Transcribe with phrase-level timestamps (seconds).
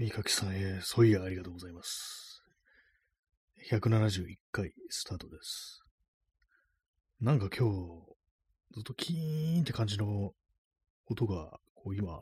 [0.00, 2.44] みかきさんへ、ソイヤありがとうございます。
[3.68, 5.82] 171回スタートです。
[7.20, 7.74] なんか今日、
[8.74, 10.30] ずっとキーンって感じの
[11.10, 12.20] 音が、こう今、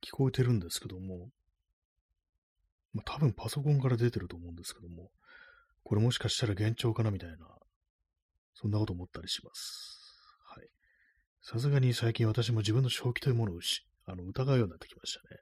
[0.00, 1.30] 聞こえてるんですけども、
[2.94, 5.10] まあ、多分パソコンから出てると思うんですけども、
[5.82, 7.36] これもしかしたら幻聴かなみたいな、
[8.54, 9.98] そんなこと思ったりします。
[10.54, 10.68] はい。
[11.42, 13.58] さすがに最近私も自分の正気というものを
[14.06, 15.40] あの疑うようになってきましたね。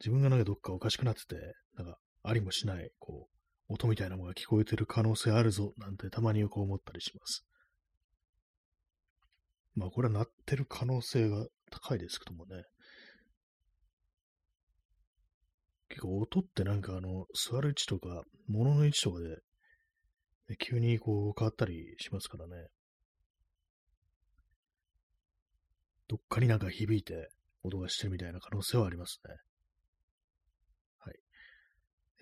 [0.00, 1.36] 自分がなんかどっかおかしくなってて、
[1.76, 3.28] なんかありもしない、こ
[3.68, 7.44] う、音みたいなものが聞こえてる可能性あるぞ、なんてたまにこう思ったりします。
[9.74, 12.64] まあこれは鳴ってる可能性が高いですけどもね。
[15.88, 22.68] 結構音ってなんかあの、座る位置とか、物の位置とかで、急にこう変わったりしますからね。
[26.08, 27.30] どっかになんか響いて
[27.62, 29.34] 音がしてるみたいな可能性はありますね。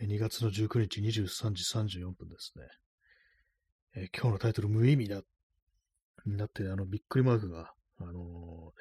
[0.02, 2.64] 2月の19日23時34分ですね。
[3.96, 5.22] え、今日のタイトル、無意味だ、
[6.26, 8.72] になって、あの、びっくりマークが、あの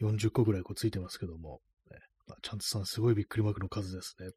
[0.00, 4.30] ー、40個ぐらいこうついてますけども、ねまあ、ちゃんとさん、すごいびっくりマークの数ですね。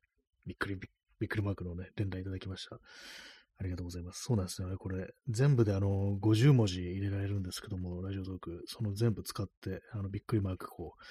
[0.46, 0.88] びっくりび、
[1.20, 2.80] びっくりマークのね、連打いただきました。
[3.60, 4.22] ありがとうございます。
[4.24, 4.76] そうなんですよね。
[4.78, 11.04] これ、全部であの、50文字入れられるんですけども、ラジオトーク、その全部使って、あの、びっくりマークこう、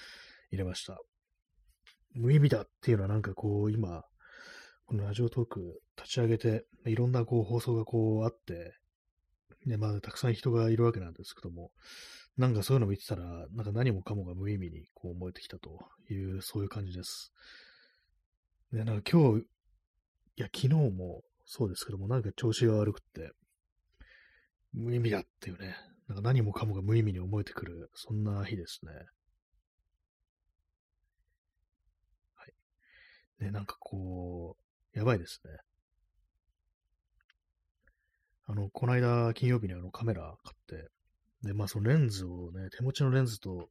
[0.52, 1.00] 入れました。
[2.14, 4.04] 無意味だっていうのはなんかこう、今、
[4.86, 8.72] このラジオトーク立ち上げて、いろんなこう放送がこうあって、
[9.66, 11.72] ね、まあ、たくさん人がいるわけなんですけども、
[12.36, 15.70] なんかそういうのを見てたら、なんか何もかもが無意味にこう思えてきたと
[16.08, 17.32] いう、そういう感じです。
[18.72, 19.44] で、なんか今日、
[20.36, 23.32] いや、昨日もそうですけども、なんか調子が悪くって、
[24.72, 25.74] 無意味だっていうね、
[26.06, 28.92] なんか何もかもが無意味に思えてくる、そんな日ですね。
[32.36, 32.44] は
[33.40, 33.44] い。
[33.46, 34.65] ね、なんかこう、
[34.96, 35.50] やばいですね。
[38.46, 40.88] あの、この間、金曜日にあのカメラ買って、
[41.42, 43.68] で、まあそのレンズをね、手持ちのレンズと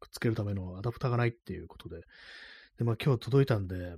[0.00, 2.00] くっつけるためのアダプターがないっていうことで、
[2.78, 3.96] で、まあ今日届いたんで、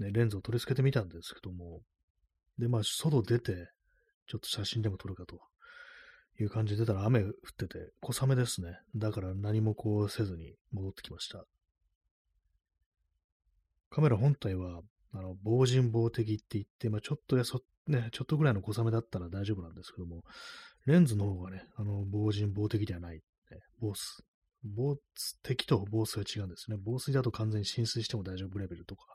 [0.00, 1.80] ね、レンズを取り付けてみたんですけども、
[2.58, 3.70] で、まあ外出て、
[4.26, 5.40] ちょっと写真でも撮るかと
[6.40, 8.80] いう感じで出たら雨降ってて、小雨ですね。
[8.96, 11.44] だから何もこうせずに戻ってきました。
[13.90, 20.22] カメラ本体はあの、防塵防滴って言って、まあ、ちょっとやそ、ね、ちょっとぐらいの小雨だったら大丈夫なんですけども、
[20.86, 23.20] レンズの方がね、あの、防塵防滴ではない、
[23.80, 24.24] 防水。
[24.62, 24.98] 防
[25.42, 26.76] 滴と防水は違うんですね。
[26.78, 29.06] 防水だと完全に浸水しても大丈夫レベルとか、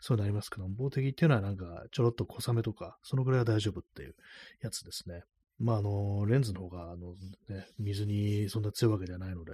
[0.00, 4.14] そうなりますけども、防滴っていうのはなんか、ちょろっと小雨とか、そのぐらいは大丈夫っていう
[4.62, 5.22] やつですね。
[5.58, 7.14] まあ、あの、レンズの方が、あの、
[7.48, 9.52] ね、水にそんな強いわけではないので、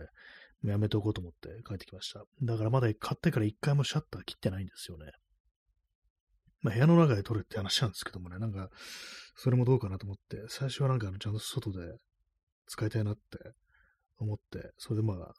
[0.64, 2.24] やめておこうと思って帰ってきました。
[2.42, 5.12] だからまだ買ってから一回もシャッター切ってないんですよね。
[6.66, 8.70] まあ、部屋の中で撮るって話なんですけどもね、なんか、
[9.36, 11.78] それもどうかなと思って、最初はなんかちゃんと外で
[12.66, 13.20] 使いたいなって
[14.18, 15.32] 思って、それでまあ、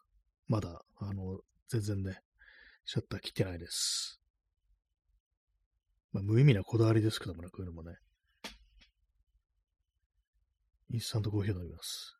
[0.47, 2.21] まだ、あの、全然ね、
[2.85, 4.21] シャッター切ってないです。
[6.13, 7.97] まあ、無意味なこだわりですけどもね、こういうのもね。
[10.91, 12.17] インスタントコーヒーを飲みます。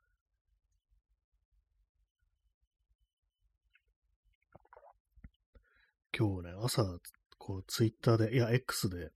[6.14, 6.84] 今日ね、朝
[7.48, 9.14] こう、ツイッターで、いや、X で、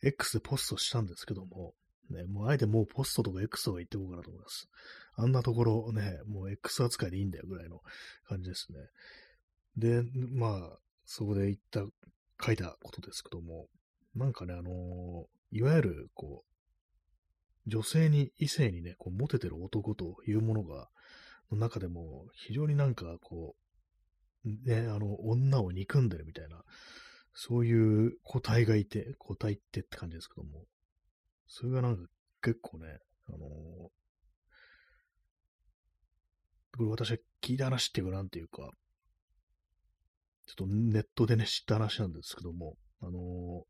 [0.00, 1.74] X でポストしたんですけども、
[2.08, 4.68] ね、もうあえてもうポストとか X とか言ってこうかなと思います。
[5.16, 7.80] あんなところね、もう X 扱いでいいんだよぐらいの
[8.28, 8.78] 感じですね。
[9.76, 11.84] で、まあ、そこで言った、
[12.42, 13.66] 書いたことですけども、
[14.14, 20.88] なんかね、あのー、いわゆる、こう、女性に、異性にね、こう、モテてる男というものが、
[21.50, 23.69] の中でも、非常になんか、こう、
[24.44, 26.62] ね、あの、女を憎んでるみたいな、
[27.34, 30.64] そういう個体がいて、個体ってって感じですけども、
[31.46, 32.02] それがなんか
[32.42, 33.40] 結構ね、あのー、
[36.76, 38.70] これ私は聞いた話っていうか、なんていうか、
[40.46, 43.64] ちょっとネットでね、知った話なんですけども、あのー、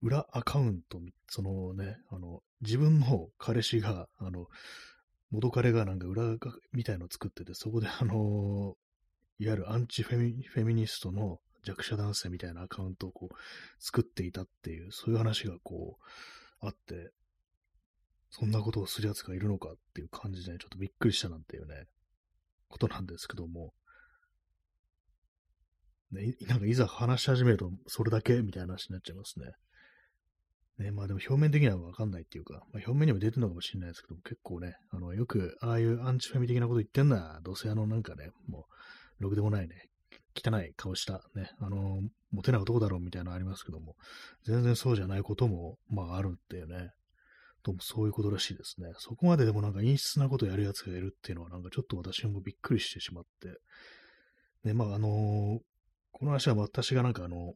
[0.00, 4.46] 裏アカウント、そのね、あの、自分の彼氏が、あの、
[5.30, 6.36] 元彼がなんか裏
[6.72, 8.76] みたいのを作ってて、そこであの、
[9.38, 13.34] いわゆるアンチフェミフェミニストの弱者男性みたいなアカウントをこう
[13.78, 15.98] 作っていたっていう、そういう話がこ
[16.62, 17.12] うあって、
[18.30, 21.86] そんなことをする奴がいるのかっていう感じで、ちょっとびっくりしたなんていうね、
[22.68, 23.72] ことなんですけども、
[26.10, 29.52] ね、なんかいざ話し始めると、それだけみたいな話になっちゃいますね。
[30.78, 38.64] ね、まあでも表面的にはわかんないっていうか、まあ、表面にも出てるのかもしれないですけども、結構ね、あの、よく、ああいうアンチフェミ的なこと言ってんな、どうせあのなんかね、もう、
[39.18, 39.88] ろくでもないね、
[40.34, 43.96] 汚い顔した、ね、あの、モテない男だろうみたいなのありますけども、
[44.44, 46.92] 全然そうじゃないことも、まああるっていうね、
[47.64, 48.92] どうもそういうことらしいですね。
[48.98, 53.58] そこまででもなんか陰湿なことやるやつがいるっていうのはなんかちょっと私もびっくりしてしまって、
[54.64, 55.60] ね、まああの、
[56.12, 57.54] この話は私がなんかあの、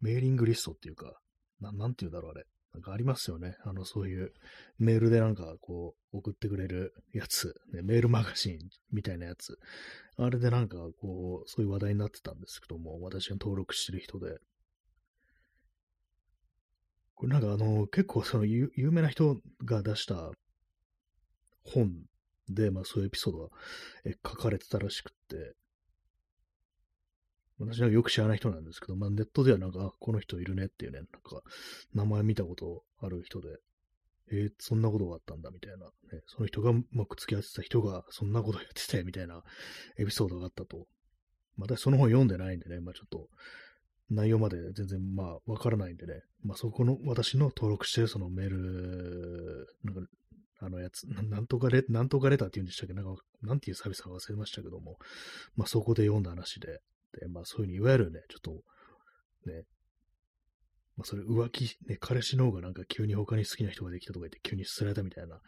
[0.00, 1.18] メーリングリストっていうか、
[1.60, 2.46] ななんて言うんだろうあれ。
[2.76, 3.56] なんかありますよね。
[3.64, 4.34] あの、そういう
[4.78, 8.58] メールでなんかこう送ってくれるやつ、ね、メールマガジン
[8.92, 9.58] みたいなやつ。
[10.18, 14.36] あれでなんかこう、そういう話題になってたんですけども、私が登録してる人で。
[17.14, 20.30] これなんかあの、結構その有名な人が出した
[21.64, 22.04] 本
[22.50, 23.48] で、まあそういうエピソードが
[24.22, 25.54] 書かれてたらしくって、
[27.58, 31.42] 私はよく知らない人なんですけど、まあネットではなんか、この人いるねっていうね、なんか、
[31.94, 33.48] 名前見たことある人で、
[34.30, 39.42] えー、そんなことがあったんだみたいな、ね、その人がうまく付き合ってた人がそんなことやっててみたいな
[39.98, 40.86] エピソードがあったと。
[41.56, 43.28] またその本読んでないんでね、まあちょっと
[44.10, 50.00] 内容まで全然まあわからないんでね、まあそこの私の登録してそのメール、なんか
[50.60, 54.96] あのやつ、なんとかレ、なんとかレターって言うんでしたっけなんか、なんていうサービスか忘れましたけども、
[55.54, 56.80] まあそこで読んだ話、で、
[57.28, 58.50] まあそういうふうに、いわゆるね、ちょっと、
[59.50, 59.62] ね、
[60.96, 65.40] まあそれ浮気、ね、彼氏の方がなんか急に他に好きな人ができたとか言って急に捨てられたみたいな、ね、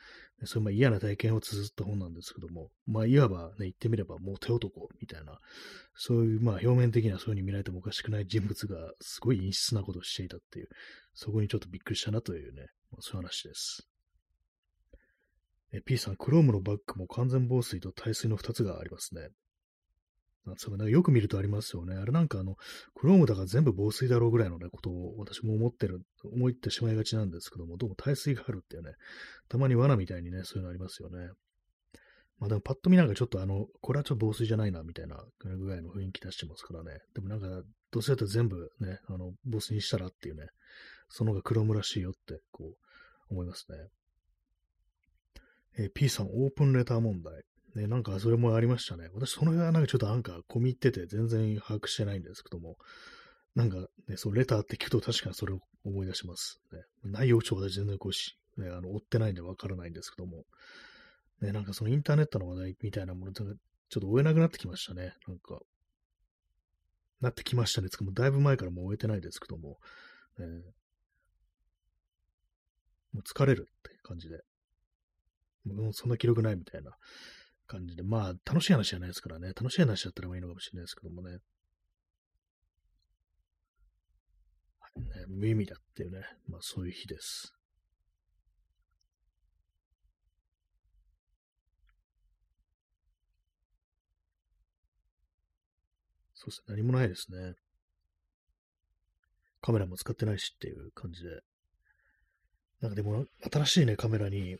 [0.44, 5.38] そういうまあ嫌な体験を綴った本なんですけども、まあいわばね、言ってみればモテ男みたいな、
[5.94, 10.68] そういうまあ表面的にはそういう風に見られてもおかしくない人物がすごい陰湿なことをしていたっていう、
[11.14, 13.88] そこにちょっとびっくりしたなというね、まあ、そういう話です。
[15.72, 19.28] え P さん、クロームのバッグも完全防水と耐水の2つがありますね。
[20.56, 21.96] そうなんかよく見るとありますよね。
[21.96, 22.56] あれなんかあの、
[22.94, 28.92] クロームだから全部防水だろうぐらいのね、ことを私も思ってる、思ってしまいがちなんですけども、どうも耐水があるっていうね、
[29.48, 31.28] たまに罠みたいにね、そういうのありますよね。
[32.38, 37.00] まあでもパッと見なんかちょっとあの、これはちょっと防水じゃないな、みたいなぐらいの雰囲気出してますからね。
[37.14, 40.46] でもなんか、どうせやったら全部ね、あの、防水にしたらっていうね、
[41.08, 42.74] その方がクロームらしいよって、こ
[43.30, 43.78] う、思いますね。
[45.78, 47.42] えー、P さん、オープンレター問題。
[47.78, 49.08] ね、なんかそれもありましたね。
[49.14, 52.76] 私、その辺はなんかちょっとなんか込み入ってて全然把握してないんですけども、
[53.54, 53.76] なんか
[54.08, 56.60] ね、そう、レターって聞くと確かにそれを思い出します。
[56.72, 60.44] ね、内容ちょうど全然こうし、ね、あの、追ってないんでわからないんですけども、
[61.40, 63.54] ね、なんかそのインターネットの話題みたいなもの、ちょっ
[63.90, 65.14] と追えなくなってきましたね。
[65.28, 65.60] なんか、
[67.20, 67.90] なってきましたね。
[67.90, 69.78] つかもだいぶ前からもう終えてないですけども、
[70.38, 70.46] ね、
[73.12, 74.40] もう疲れるって感じで、
[75.64, 76.96] もうそんな記録ないみたいな
[77.68, 81.38] 感じで、まあ、楽しい話じゃないですからね、楽しい話だったらいいのかもしれないですけどもね。
[84.80, 87.54] はいね、無意味だっていうね、まあそういう日です。
[96.34, 97.54] そうですね、何もないですね。
[99.60, 101.42] カメラも使ってないしっていう感じで。
[102.80, 104.56] なんかでも、新しいね、カメラに、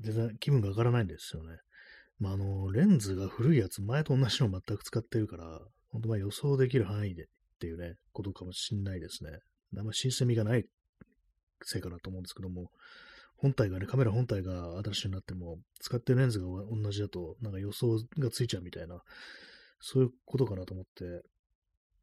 [0.00, 1.56] 全然気分が上がらないんですよね。
[2.18, 5.60] まあ、あの、レンズが古いやつ、前と同じの全く使ってるから、
[5.90, 7.26] 本当まあ予想できる範囲でっ
[7.60, 9.30] ていうね、ことかもしんないですね。
[9.76, 10.64] あんま新鮮味がない
[11.62, 12.70] せいかなと思うんですけども、
[13.36, 19.02] 本体がね、カメラ本体が新しいになっても、使ってるレンズが同じだと、なんか予想がついちゃうみたいな、
[19.80, 21.22] そういうことかなと思って、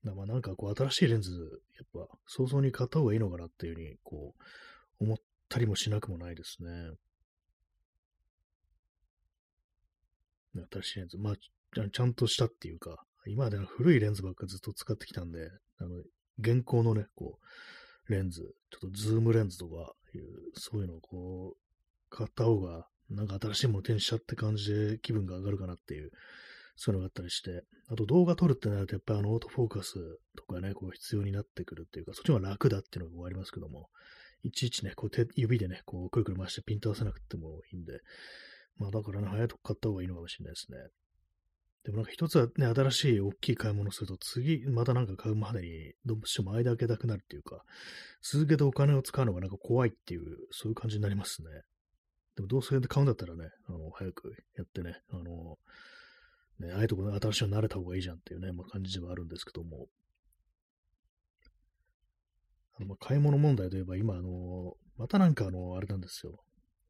[0.04, 4.36] まあなんかこう新しいレンズ、やっぱ早々に買った方がいいのかなっていうふうに、こ
[5.00, 5.18] う、思っ
[5.50, 6.70] たりもしなくもないですね。
[10.72, 11.18] 新しいレンズ。
[11.18, 15.90] まあ、ちゃんとしたっていうか、今まで古いレンズばっかずっと使ってきたんで、あの、
[16.40, 17.40] 現行のね、こ
[18.08, 21.58] う、レンズ、ちょっとズームレンズとかいう、そういうのをこう、
[22.10, 26.12] 買った方が、なんか新しいもの手にしちゃって感じで気分が上がるかなっていう、
[26.76, 29.94] そういうのがあったりして、あと動画撮るってなると、やっぱりあの、オートフォーカス
[30.36, 33.90] とかね、こう必要になってくるっていうか、そっちの方が楽だっていうのがありますけども、
[34.44, 38.02] いちいちね、こう手、指でね、こう、くるくる回してピント合わせなくてもいいんで、
[38.78, 40.78] まあだからね、早く買った方がいいのかもしれないですね。
[41.84, 47.64] でもなんか一つはね、新しい大きい買い物すると、次、またなんか買うまでに、どうしても間開けたくなるっていうか、
[48.22, 51.50] 続けてお金を使うのがなんか怖いっていう、そういう感じになりますね。
[52.36, 55.58] でもどうせ買うんだったらね、あの、早くやってね、あの、
[56.60, 59.88] ね、ああいうとこ新しいの慣れた方がいいじゃんっていうね、まあ、感じではあるんですけども。
[62.76, 66.40] あのまあ買い物問題といえば、今、あの、またなんかあの、あれなんですよ。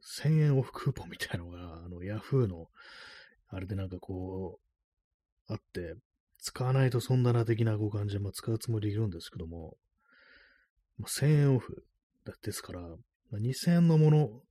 [0.03, 2.69] 1000円オフクーポンみたいなのが、 あの、ヤフーの、
[3.47, 4.59] あれでなんかこ
[5.49, 5.95] う、あって、
[6.39, 9.77] 使わないとそんなな的なこう感じで、まあ、使うつもりでいるんですけども、
[10.97, 11.85] まあ、1000円オフ
[12.41, 12.97] ですから、ま
[13.33, 14.41] あ、2000円のもの、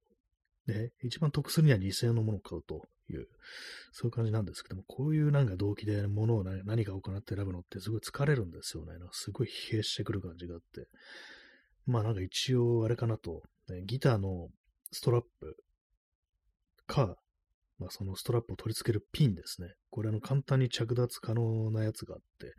[0.66, 3.28] ね、一番得するには2000円のものを買うという、
[3.92, 8.92] そういう感じなんですけども、こういうなんか動機で物を何かを行って選ぶのってすごい疲れるんですよね。
[9.10, 10.88] すごい疲弊してくる感じがあって。
[11.86, 14.48] まあなんか一応あれかなと、ね、ギターの
[14.92, 15.56] ストラップ
[16.86, 17.16] か、
[17.78, 19.68] まあ、そのストラップを取り付けるピンですね。
[19.90, 22.54] これあの簡単に着脱可能なやつがあって、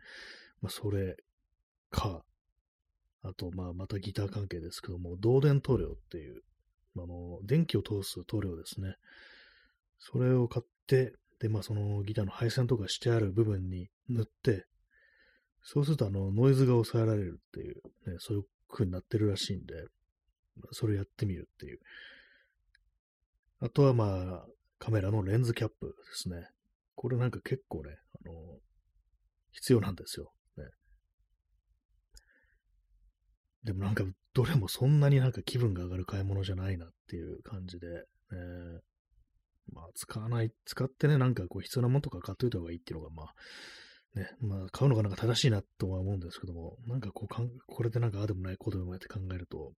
[0.60, 1.16] まあ、それ
[1.90, 2.22] か、
[3.22, 6.42] あと、まあ、またギター関係ですけども、導電塗料っていう、
[6.96, 8.96] あの、電気を通す塗料ですね。
[9.98, 14.66] それを買って、で、まあ、そのギターの配線とかしてある部分に塗って、
[15.62, 17.76] そうすると、あの、ノイズが抑えられるっていう、
[18.10, 19.74] ね、そういう風になってるらしいんで、
[20.72, 21.78] それやってみるっていう。
[23.64, 24.46] あとは、まあ、
[24.78, 26.48] カメラのレンズキャップですね。
[26.96, 28.34] これなんか結構ね、あの、
[29.52, 30.32] 必要なんですよ。
[30.58, 30.64] ね。
[33.64, 34.04] でもなんか、
[34.34, 38.02] どれもそんなになんか気分が上がる買い物じゃないなっていう感じで、ね、
[39.72, 43.34] まあ、使わない、使ってね、なんかこう必要なものとか買っといた方がいいっていうのが、まあ、
[44.14, 49.72] ね、まあ、買うのがなんか正しいなとは思うんですけども、なんかこうかん、これでなんかあでもない、こうでもないって考えると、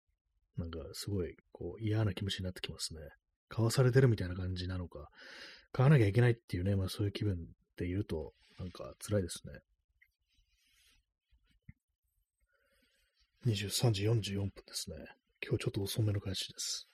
[0.56, 3.00] なんかすごい、こう、嫌な気持ちになってきますね。
[3.48, 5.08] 買わされてるみたいな感じなのか、
[5.72, 7.36] 買わなきゃいけないっていうね、まあそういう気分
[7.76, 9.60] で言うと、なんか辛いですね。
[13.46, 14.96] 23時44分ですね。
[15.40, 16.88] 今日ちょっと遅めの開始です。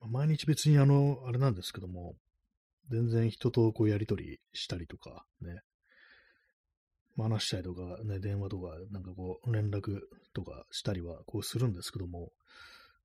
[0.00, 2.14] 毎日別にあの、あれなんですけども、
[2.90, 5.60] 全然人とこうやりとりしたりとかね、
[7.16, 10.00] 話したりとか、ね、電話とか、なんかこう、連絡
[10.34, 12.30] とかしたりは、こうするんですけども、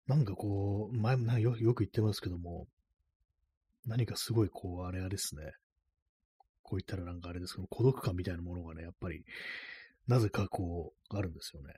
[0.08, 2.68] なんかこう、前もよよく言ってますけども、
[3.86, 5.53] 何かすごいこう、あれあれですね。
[6.62, 9.24] こう言ったらなんかあれですけど、孤独感みたいなものがね、やっぱり、
[10.08, 11.74] なぜかこう、あるんですよね。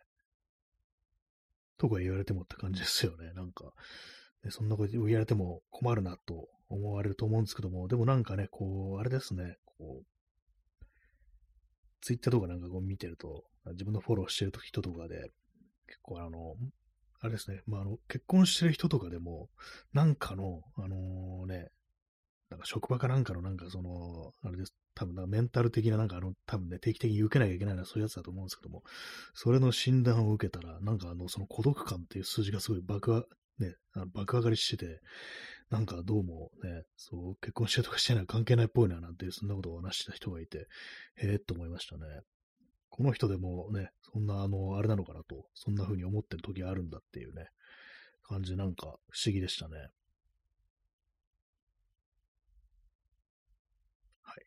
[1.78, 3.34] とか言われてもって感じですよね。
[3.34, 3.66] なんか、
[4.44, 10.06] ね、そんなこと言われても困るなと思われると思うんですけども、でもなんかね、こう、あれですね、こう、
[12.04, 15.32] ツイッターとかなんかこう見てると、自分のフォローしてる人とかで、
[15.88, 16.56] 結構あの、
[17.22, 19.48] あれですね、まあ、あの、結婚してる人とかでも、
[19.94, 21.70] なんかの、あのー、ね、
[22.50, 28.84] なんか職場かなんかのなんかその、あれです、多分なメンタル的ななんかあの、多分ね、定期的に受けなきゃいけないのはそういうやつだと思うんですけども、
[29.34, 33.28] それの診断を受けたら、なんかあの、その孤独感っていう数字がすごい爆
[33.60, 35.00] ね、あの爆上がりしてて、
[35.74, 40.68] なんかどうもね、そう、結婚してとかしてない関係ないっぽいななんて、そんなことを話した人がいて、
[41.16, 42.04] へえと思いましたね。
[42.92, 47.48] この人でもね、そんなあの、あれなのかなと、そんな風に思ってる時あるんだっていうね、
[48.22, 49.78] 感じなんか不思議でしたね。
[54.22, 54.46] はい。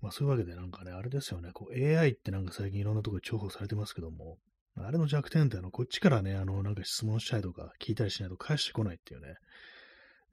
[0.00, 4.38] まあそういうわけでなんかね、あれですよね、こう AI ってなんか最近いろんなとこで重宝されてますけども、
[4.78, 9.34] あれの弱点ってあの、こっちからね、あの、なんか質問したりとか聞いたりしないと返してこないっていうね。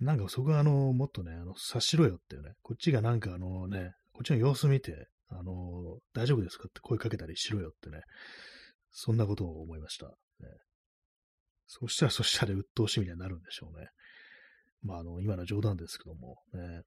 [0.01, 2.55] なんかそこはあの、もっとね、あの、察しろよってね。
[2.63, 8.01] こっちがなんかあのね、こっちの様子見て、あの、大丈夫ですかって声かけたりしろよってね。
[8.91, 10.07] そんなことを思いました。
[10.07, 10.13] ね、
[11.67, 13.89] そしたらそしたら鬱陶しいみたいになるんでしょうね。
[14.81, 16.81] まあ、あの、今の冗談ですけども、ね。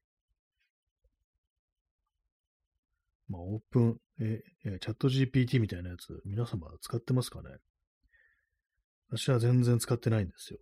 [3.29, 7.49] まあ、オープン、え、えチャット GPT みたいなやつ、皆様使ってますかね？
[9.09, 10.59] 私は全然使ってないんですよ。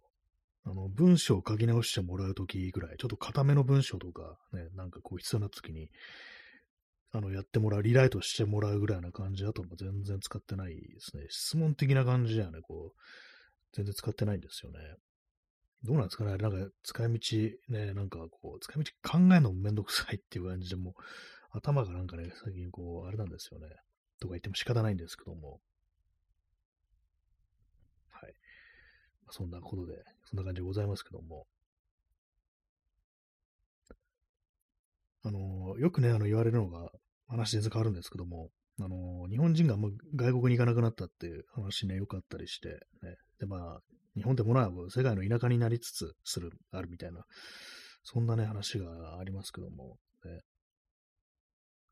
[0.65, 5.89] あの、文章を書き直してもらうときぐらい、ちょっと固めの文章とか、ね、なんかこう必要なときに、
[7.12, 11.25] あの、やってもらう、リライトしてもらうぐらいな感じだと、全然使ってないですね。
[11.29, 13.00] 質問的な感じではね、こう、
[13.75, 14.79] 全然使ってないんですよね。
[15.84, 20.96] どうなんですかねなんか、使い道、ね、なんかこう、使い道考えるのもめんどくさいっていう感じでも
[21.53, 23.67] 頭がなんかね、最近こう、あれなんですよね。
[24.20, 25.60] とか言っても仕方ないんですけども。
[28.10, 28.34] はい。
[29.33, 31.47] そんなことで、そんな感じでございますけども。
[35.23, 36.91] あの、よくね、あの、言われるのが、
[37.27, 42.75] 話全然変わるんですけども、あの、日本人がもう外国に行かなくなったっていう話ね、よくあったりして、ね。
[43.39, 43.79] で、まあ、
[44.15, 47.23] 日本ってものは世界の田舎になりつつする、あるみたいな、
[48.03, 50.41] そんなね、話がありますけども、ね。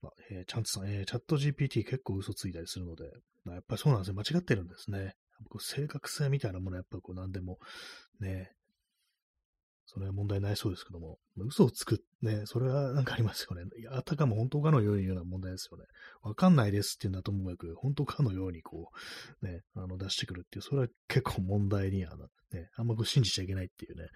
[0.04, 3.06] まあ、えー、チャンツさん、えー、チャット GPT 結構嘘ついたりするので、
[3.46, 4.14] まあ、やっぱりそうなんですよ。
[4.14, 5.16] 間違ってるんですね。
[5.50, 7.58] こう正確性みたいなものはやっぱこう何でも、
[8.20, 8.52] ね、
[9.94, 13.64] それは問題ないそうですけども、嘘をつく、ね、それはなんかありますよね。
[13.92, 15.84] あたかも本当かのようにような問題ですよね。
[16.22, 18.90] わかんないですっていうのはともかく、本当かのようにこ
[19.42, 24.08] う、ね、あの出してくるっていう、それは結構問題にはな、ね、あんまこう信じちゃいけないっていうね、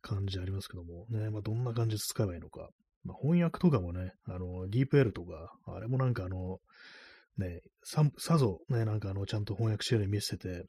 [0.00, 2.70] 感じありますけども、ね、まあ、どんな感じで使えばいいのか。
[3.04, 6.58] まあ、翻訳とかもね、あの、DeepL とか、あれもなんかあの、
[7.38, 10.66] ね、さ、さぞね、なんかあの、ちゃんと翻訳してるように見せてて、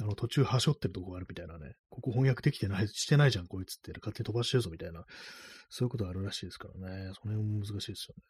[0.00, 5.04] あの途中はしょってるとこがあるみたいなね、ここ翻訳できてない、してないじゃん、こいつって、勝手に飛ばしてるぞみたいな、
[5.68, 8.22] そういうことあるらしいですからね、その辺も難しいですよね。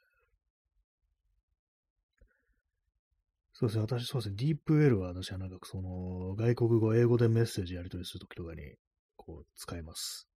[3.55, 8.63] そうですね、私、そうですね、ディープウェルは私はなんかその、外国語、英語でメッセージやり取りするときとかに、
[9.17, 10.27] こう、使います。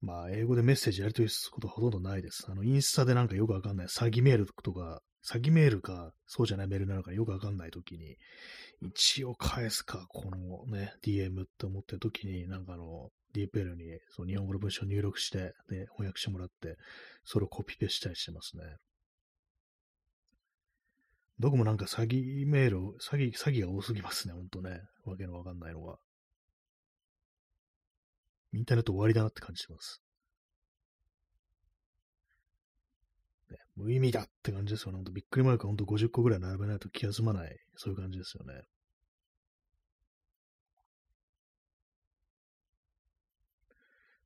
[0.00, 2.46] まあ、英語でメッセージやり取りすることほとんどないです。
[2.48, 8.16] あの、インスタでなんかよくわかんない詐欺メールとか、詐欺メールか、そうじゃないメールなのかよくわかんないときに、
[8.80, 16.76] 一応返すか、このね、DM って思ってるときに、なんかあの、DPL にその日本語の文章を入力して、で、翻訳してもらって、
[17.24, 18.64] それをコピペしたりしてますね。
[21.38, 24.82] どこもなんか詐欺メール、詐欺、詐欺が多すぎますね、ほんとね。
[25.04, 25.96] わけのわかんないのが。
[28.52, 30.01] インターネット終わりだなって感じします。
[33.52, 34.96] ね、無意味だって感じですよね。
[34.96, 38.62] ほんとびっくりマークほんと50個ぐらい並べないと気が済まない、そういう感じですよね。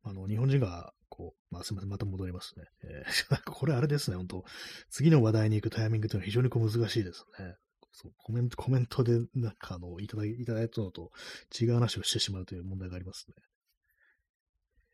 [0.02, 2.64] あの、日本人が、こう、まあ、すみません、また戻りますね。
[2.84, 4.44] えー、 これあれですね、本当
[4.90, 7.56] 次の話題に行くタイミングというのは非常にこう難しいですね。
[7.92, 11.10] そうコメント、コメントで、なんか、あの、いただいただいたのと
[11.58, 13.34] 違う話をしてしまうという問題がありますね。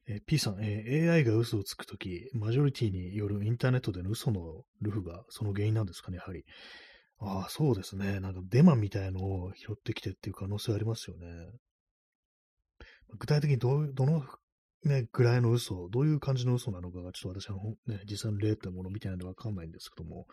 [0.09, 6.45] え、P さん、え、AI が嘘をつくとき、マジョリティによるインターネットでの嘘のルフがその原因なんですかね、やはり。
[7.21, 8.19] ああ、そうですね。
[8.19, 11.27] なんかデマみたいのを拾ってきてっていう可能性ありますよね。
[13.19, 14.25] 具体的にどどの、
[14.85, 17.57] ね、ぐらいの嘘、どういう感じの嘘なのかが、ちょっと私は、
[17.87, 20.27] ね、実際の例ってものみたいなのでわかんないんですけども、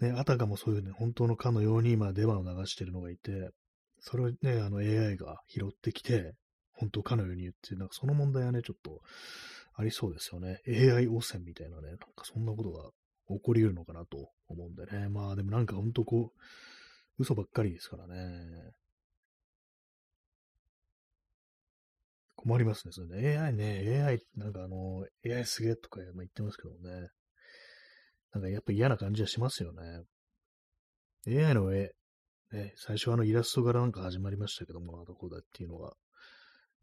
[0.00, 3.50] ね、あたかもそういうね、本当のかのように今デマを流しているのがいて、
[3.98, 6.34] それをね、あの AI が拾ってきて、
[6.82, 9.02] 本当かのように言って、なんかその問題はね、ちょっと
[9.76, 10.60] ありそうですよね。
[10.66, 12.90] AI 汚染みたいなね、なんかそんなことが
[13.28, 15.08] 起こり得るのかなと思うんでね。
[15.08, 16.40] まあでもなんか本当こう、
[17.18, 18.72] 嘘ばっかりですからね。
[22.34, 22.92] 困りますね。
[22.92, 27.08] それね AI ね、AI、なんかあの、AI すげえとか言ってますけどね。
[28.32, 30.02] なんかやっぱ嫌な感じはしますよね。
[31.28, 31.92] AI の絵、
[32.52, 35.94] ね、最初あのイラストからなんか始まりましたけども、あどこだっていうのは。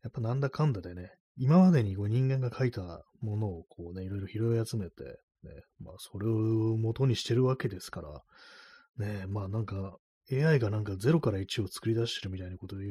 [0.04, 5.04] やっぱなんだかんだでね、今までにこう人間が書いたものをこうね、いろいろ拾い集めて、
[5.44, 9.98] ね、まあそれを元にしてるわけですから、ね、まあなんか
[10.32, 12.90] AI がなんか0から1を作り出してるみたいなことを言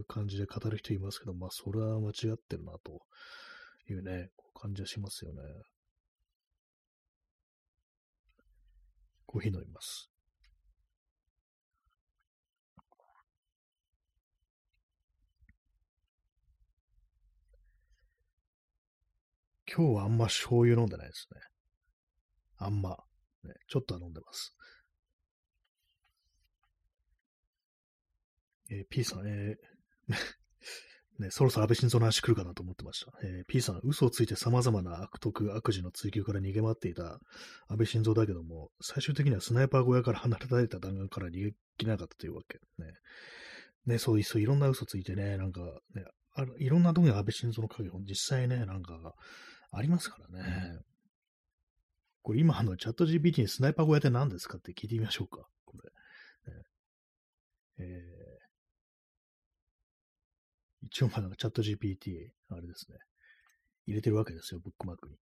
[0.00, 3.00] う感じで語る人いますけど、まあそれは間違ってるなと
[3.88, 5.40] いうね、感じはしますよね。
[9.26, 10.09] コーヒー飲みます。
[19.72, 21.40] 今日はあんま醤油飲んでないですね。
[22.58, 22.96] あんま。
[23.44, 24.54] ね、ちょっとは飲んでます。
[28.70, 30.14] えー、P さん、えー
[31.20, 33.12] ね、そろそろ安倍晋三の話来るかなと思ってました。
[33.22, 37.18] えー、P さん、嘘をついて様々な悪徳、悪事の追求から逃げ回っていた
[37.68, 42.58] 安倍晋三だけども、最終的にはスナイパー小屋から離れられた弾丸から逃げ切れなかったというわけ。
[42.82, 42.92] ね。
[43.86, 45.60] ね、そういっそいろんな嘘ついてね、なんか
[45.94, 46.04] ね、
[46.34, 49.14] あいろんなとこに安倍晋三の影を実際ね、なんか
[49.72, 50.80] ありますからね。
[52.22, 55.48] これ今あのチャット GPT にスナイパー小屋って何ですかって聞いてみましょうか。
[55.64, 55.90] これ。
[57.82, 62.98] えー、一応まだチャット GPT、あれですね。
[63.86, 65.16] 入れてるわけですよ、ブックマークに。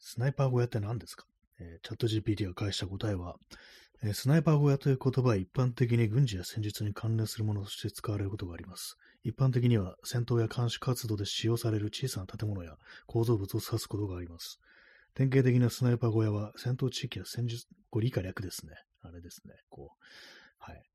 [0.00, 1.26] スナイパー小屋って何ですか、
[1.60, 3.36] えー、チャット GPT が返した答えは、
[4.02, 8.96] えー、スナイパー小屋という言葉は一般的に軍事や戦術に関連するものとして使われることがあります。
[9.22, 14.58] 一般的には戦闘や監視活動で使用される小さな建物や構造物を指すことがあります。
[15.14, 18.72] 典型的なスナイパー小屋は戦闘地域や戦術、これ理科略ですね。
[19.02, 19.54] あれですね。
[19.68, 20.04] こう、
[20.58, 20.89] はい。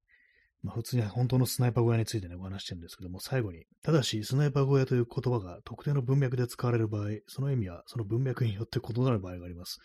[0.65, 9.77] まあ、普通に本当のスナイパー小屋についてね、お話してるんですけども、最後に、ただし、スナイパー小屋という言葉が特定の文脈で使われる場合、その意味はその文脈によって異なる場合があります。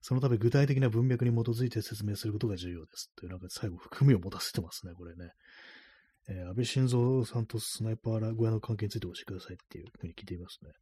[0.00, 3.12] そのため、具体的な文脈に基づいて説明することが重要です。
[3.14, 5.30] という、なんか最後、含みを持たせてますね、これね。
[6.26, 10.72] えー、安倍晋三さんとスナイパー小屋の関係について教えてくださいっていうふうに聞いていますね。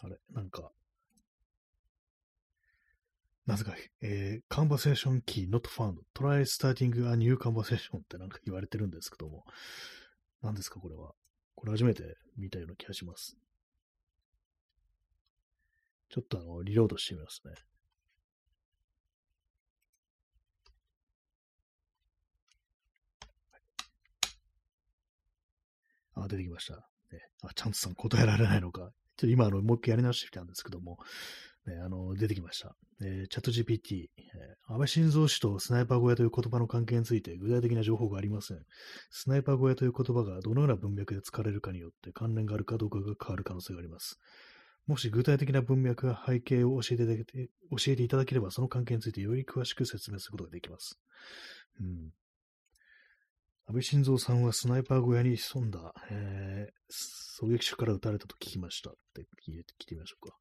[0.00, 0.16] あれ、
[3.48, 5.94] な、ぜか、えー、conversation key not found.
[6.14, 9.42] try starting a new conversation ってなんか言われてるんですけども、
[10.42, 11.12] 何ですかこれは。
[11.54, 13.38] これ初めて見たような気がします。
[16.10, 17.54] ちょっとあの、リロードしてみますね。
[26.16, 26.74] あ、出てきました。
[26.74, 26.82] ね、
[27.44, 28.80] あ、チャンツさん答えられないのか。
[28.82, 30.98] ちょっと今、あの、もう一回やり直してきたんですけども、
[31.68, 32.74] ね、あの、出てきました。
[33.00, 38.58] えー、チャット GPT、えー、安倍晋三氏とスナイパー小屋という言葉の関係について具体的な情報がありません。
[39.10, 44.18] スナイパー小屋という言葉がどのような文脈で使われるかによって関連があるかどうかが変わる可能性があります。
[44.86, 50.98] もし具体的な文脈や背景を教えていただけ教えていただければ、その関係についてより詳しく説明することができます。
[51.80, 52.10] うん、
[53.66, 60.34] 安倍晋三さんはスナイパー小屋に潜んだ、えー、狙撃手から撃たれたと聞きましたって聞いてみましょうか。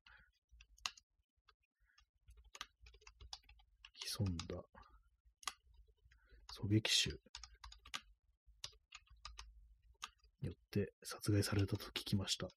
[4.08, 4.46] 潜んだ
[6.63, 7.17] 狙撃手に
[10.48, 12.48] よって殺害されたと聞きました。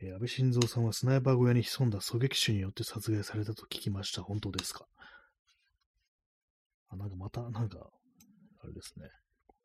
[0.00, 4.22] えー、安倍晋三さんはスナイパー小屋に潜んだ狙撃手によって殺害されたと聞きました。
[4.22, 4.86] 本当ですか？
[6.88, 7.90] あ、なんかまた、なんか、
[8.62, 9.08] あれですね。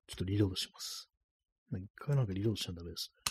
[0.08, 1.11] ちょっとリロードします。
[1.80, 3.22] 一回なんかリロードしちゃダメですね。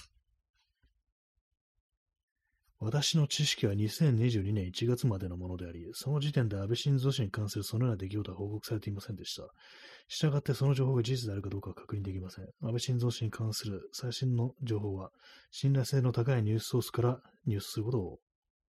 [2.83, 9.43] 私の知識は2022年1月までのものであり、その時点で安倍晋三氏に関するそのような出来事は報告されていませんでした。
[10.09, 12.45] したがってその情報が事実であるかどうかは確認できません。
[12.45, 15.11] 安倍晋三氏に関する最新の情報は、
[15.51, 18.19] 信頼性の高いニュースソースから入手することを、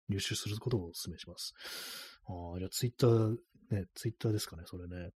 [0.09, 1.55] 入手することをお勧めします。
[2.27, 3.37] ああ、じゃあツイッター、
[3.71, 5.11] ね、ツイッターですかね、それね。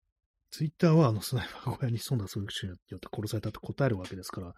[0.51, 4.53] ツイッターはあのスナイパー小屋に潜んだ狙撃手によって殺されたって答えるわけですから、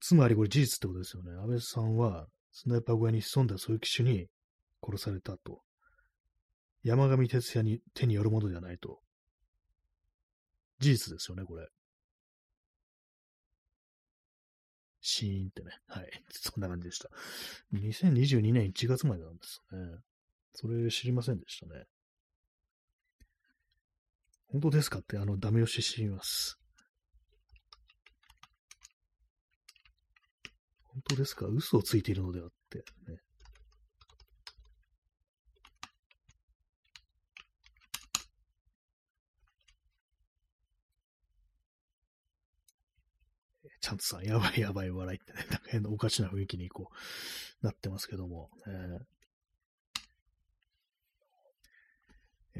[0.00, 1.32] つまりこれ事実ってことですよね。
[1.32, 4.26] 安倍さんはスナイパー小屋に潜んだ狙撃手に
[4.82, 5.62] 殺されたと。
[6.82, 9.00] 山上哲也に手によるものではないと。
[10.78, 11.68] 事実ですよね、これ。
[15.02, 15.70] シーンってね。
[15.88, 16.10] はい。
[16.30, 17.10] そんな感じでした。
[17.74, 19.98] 2022年1月までなんですね。
[20.52, 21.84] それ知りませんでしたね。
[24.52, 26.58] 本当ですかって、あの、ダメ押ししてみます。
[30.92, 31.46] 本当ですか？
[31.46, 32.84] 嘘をついているのではって、ね。
[43.80, 46.90] ちゃんとさん、やばいやばい笑いってね、なんか変なおかしな雰囲気にこ
[47.62, 49.19] う、なってますけども、えー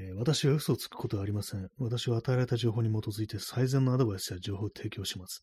[0.03, 1.69] えー、私は嘘をつくことはありません。
[1.79, 5.43] 私は与えられた情報に基づいて最善のアドバイスや情報を提供します。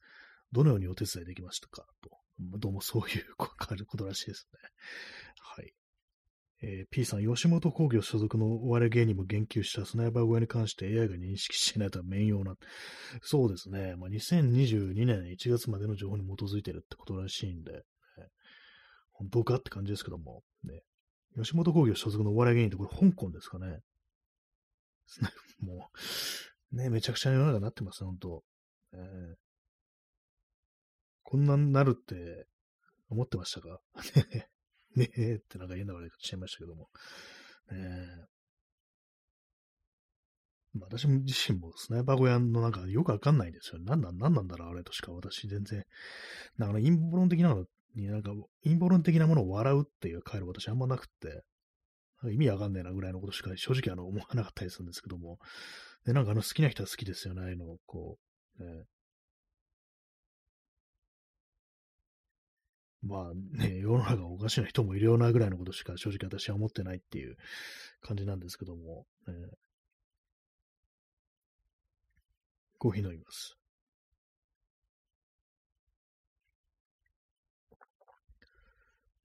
[0.52, 1.86] どのようにお手伝いできましたか？
[2.02, 2.10] と。
[2.40, 3.50] どうもそういうこ
[3.98, 4.60] とらしいですね。
[5.40, 5.74] はい。
[6.64, 12.56] えー、P さん、吉本興業所属のお笑い芸人も言及したスナイパー小屋に関して AI が認識していないとは面用な。
[13.22, 13.96] そうですね。
[13.96, 17.80] まあ、2022年1月までの情報に基づいてるってことらしいんで、ね、
[19.12, 19.56] 本当か？
[19.56, 20.82] って感じですけども、ね。
[21.36, 23.82] 吉本興業所属のお笑い芸人ってこれ香港ですかね？
[25.60, 25.90] も
[26.72, 28.44] う、ね、めちゃくちゃ世の中になってます、本当、
[28.94, 29.36] えー、
[31.24, 32.48] こんなになるって
[33.10, 33.82] 思ってましたか？
[34.98, 35.36] ねえ。
[35.36, 36.90] ってなんか言いながら言っちゃいましたけども。
[37.72, 38.28] ね
[40.74, 43.82] まあ、私自身もスナイパー小屋のなんかよくわかんないんですよ。
[43.82, 45.12] なんなん、なんなんだろう、あれとしか。
[45.12, 45.86] 私全然。
[46.58, 47.66] なんか陰謀論的なの
[47.96, 48.32] になんか
[48.64, 51.44] 陰謀論的なものを笑うっていう回路私あんまなくって、
[52.26, 55.40] 意味わかんないなぐらいのことしか正直あの思わなかったりするんですけども。
[56.06, 58.18] で、なんかあの好きな人は好きですよね、あのこ
[58.60, 58.86] う、ね。
[63.04, 67.38] まあね、世の中おかしな人もいるようなぐらいのことしか正直私は思ってないっていう
[68.02, 69.34] 感じなんですけども、ね、
[72.80, 73.58] コーヒー飲みます。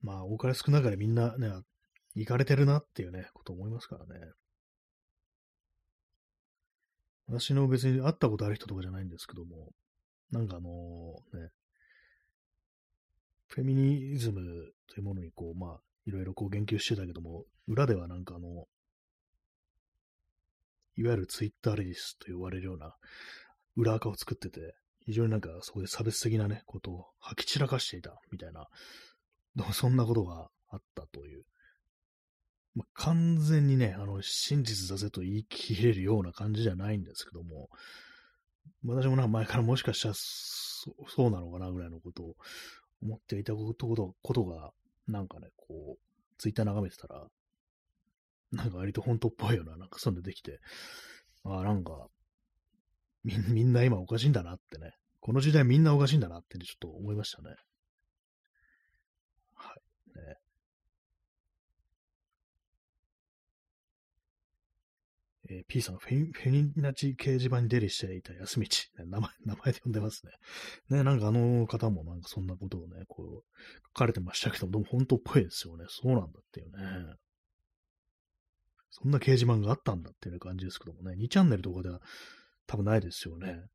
[0.01, 1.49] まあ、多かれ少なかれみんなね、
[2.15, 4.31] 行かれてるなっていうね、こと思いますからね。
[7.27, 9.71] 私の別に会ったことある人とかじゃないんですけども、
[10.31, 10.69] なんかあの
[11.33, 11.49] ね、
[13.47, 18.65] フェミニズムというものにこう、まあ、いろいろこう言及してたけども、裏ではなんかあの、
[20.95, 22.95] いわゆるツイッターレディスと呼ばれるような
[23.75, 28.67] 裏垢を作ってて、非常になんかそこで差別的なね、ことを吐き散らかしていたみたいな、
[29.73, 31.43] そんなことがあったという
[32.75, 37.69] まあ、完全にね、あの、真実だぜと言い切れるような感じじゃないんですけども、
[38.85, 42.35] 私もなんか前からもしかしたらそうなのかなぐらいのことを
[43.01, 44.71] 思っていたことことが、
[45.07, 45.99] なんかね、こう、
[46.37, 47.27] ツイッター眺めてたら、
[48.51, 50.59] なんか割と本当っぽいような、なんかそういうのできて、
[51.43, 52.07] ああ、なんか
[53.23, 57.55] み、みんな今おかしいんだなってね、この時代みんなおかしいんだなってちょっと思いましたね。
[59.55, 60.19] はい。
[60.19, 60.35] ね。
[65.53, 70.31] えー、P さん、フェフェニナチ掲示板に出入りしていた休み地、ね、 名前、名前で呼んでますね。
[70.97, 75.85] ね、なんかあの方もなんかそんなことをね、こう、書かれてましたけども、でも本当っぽいですよね。
[75.89, 77.15] そうなんだっていうね。
[78.89, 82.01] そんな掲示板があったんだっていう感じですけどもね、2チャンネルとかでは
[82.67, 83.65] 多分ないですよね。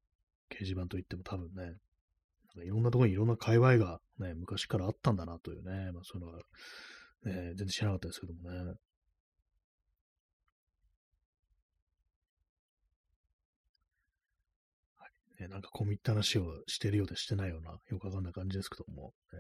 [0.50, 1.62] 掲示板といっても多分ね。
[1.64, 6.38] なんかいろんなところにいろんな界隈がね、昔からあったんだなというね、まあそういうのは、
[7.24, 8.58] ね、全然知らなかったですけどもね。
[8.58, 8.76] はい
[15.38, 19.38] ね、なんか込み入った話をしてるようでしてないような、よくわかんない感じですけども、ね、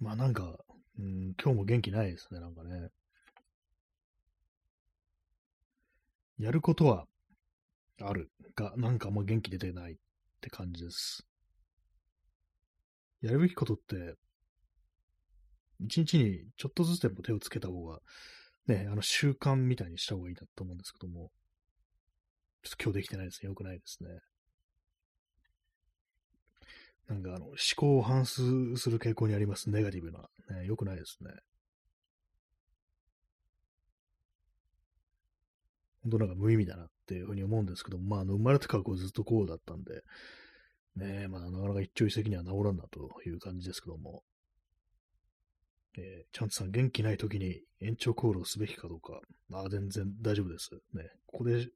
[0.00, 0.56] まあなんか、
[0.98, 2.88] うん、今日も元気ないですね、なんかね。
[6.38, 7.06] やることは
[8.00, 9.96] あるが、なんかあんま元気出てないっ
[10.40, 11.24] て感じです。
[13.22, 14.16] やるべきことって、
[15.80, 18.00] 一日にちょっとずつでも手をつけた方が、
[18.66, 21.30] ね、あの習慣みたいにした方がいいなと思うんですけども、
[22.64, 23.48] ちょっと今日できてないですね。
[23.48, 24.08] よくないですね。
[27.08, 29.70] なんかあの、思考を反数する傾向にあります。
[29.70, 30.20] ネガティブな。
[30.58, 31.30] ね、よくないですね。
[36.02, 40.02] 本当なんか無意味だなっていうふうに思うんですけどまあ、あの生まれてからこうずっとこうだったんで、
[40.96, 44.22] ねまあ、なかなか一朝一夕には治らんなという感じですけども、
[45.96, 49.20] えー、チャンツさん、元気ない時に延長コールをすべきかどうか、
[49.52, 50.70] ああ、全然大丈夫です。
[50.92, 51.68] ね、ここで、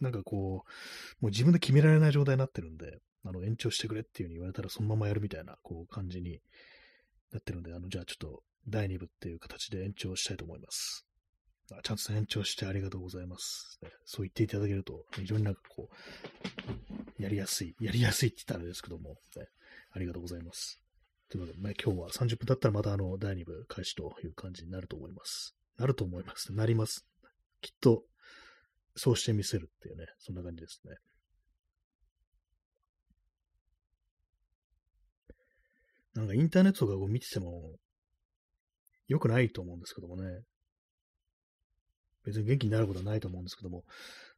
[0.00, 6.40] なんかこう、もう自分で決められない状態になってるんで、あの、延長してくれっていう風に言われたらそのままやるみたいな、こう、感じに
[7.32, 11.06] なってるんで、あの、じゃあちょっと、第2部っていう形で延長したいと思います。
[11.72, 13.80] あちゃんと延長してありがとうございます。
[14.04, 15.88] そう言っていただけると、非常になんかこ
[17.18, 19.46] う、やりやすい、やりやすいって言ったらですけども、ね、
[19.92, 20.81] ありがとうございます。
[21.32, 25.56] ということで、ね、今日は30分経ったらまたあの、第2部開始という感じになると思います。
[25.78, 26.52] なると思います。
[26.52, 27.06] なります。
[27.62, 28.02] きっと、
[28.96, 30.94] そうしてみせるっていうね、そんな感じですね。
[36.12, 37.76] なんかインターネットとかを見てても、
[39.08, 40.42] 良くないと思うんですけどもね。
[42.26, 43.84] 別に元気になることはないと思うんですけども、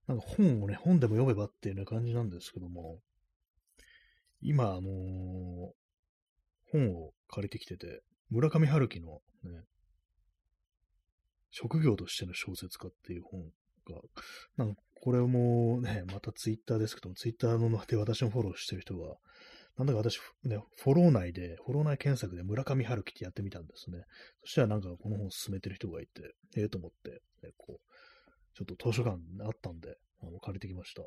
[0.06, 3.00] なんか本をね、本でも読めばっていうような感じなんですけども、
[4.40, 5.83] 今、あのー、
[6.78, 9.62] 本を借りてきてて、村上春樹のね、
[11.50, 13.42] 職業としての小説家っていう本
[13.88, 14.00] が、
[14.56, 19.14] なんかこれもね、またツイッターですけども、ツイッターので私のフォローしてる人が、
[19.76, 24.04] なんだか私、ね、フォロー内で、フォロー内検索で村上春樹ってやってみたんですね。
[24.44, 31.02] そしたらなんかこの本を進めてる人がいて、ええー、と思って、ね、こう、ちょっと図書館あったんで、あの借りてきました。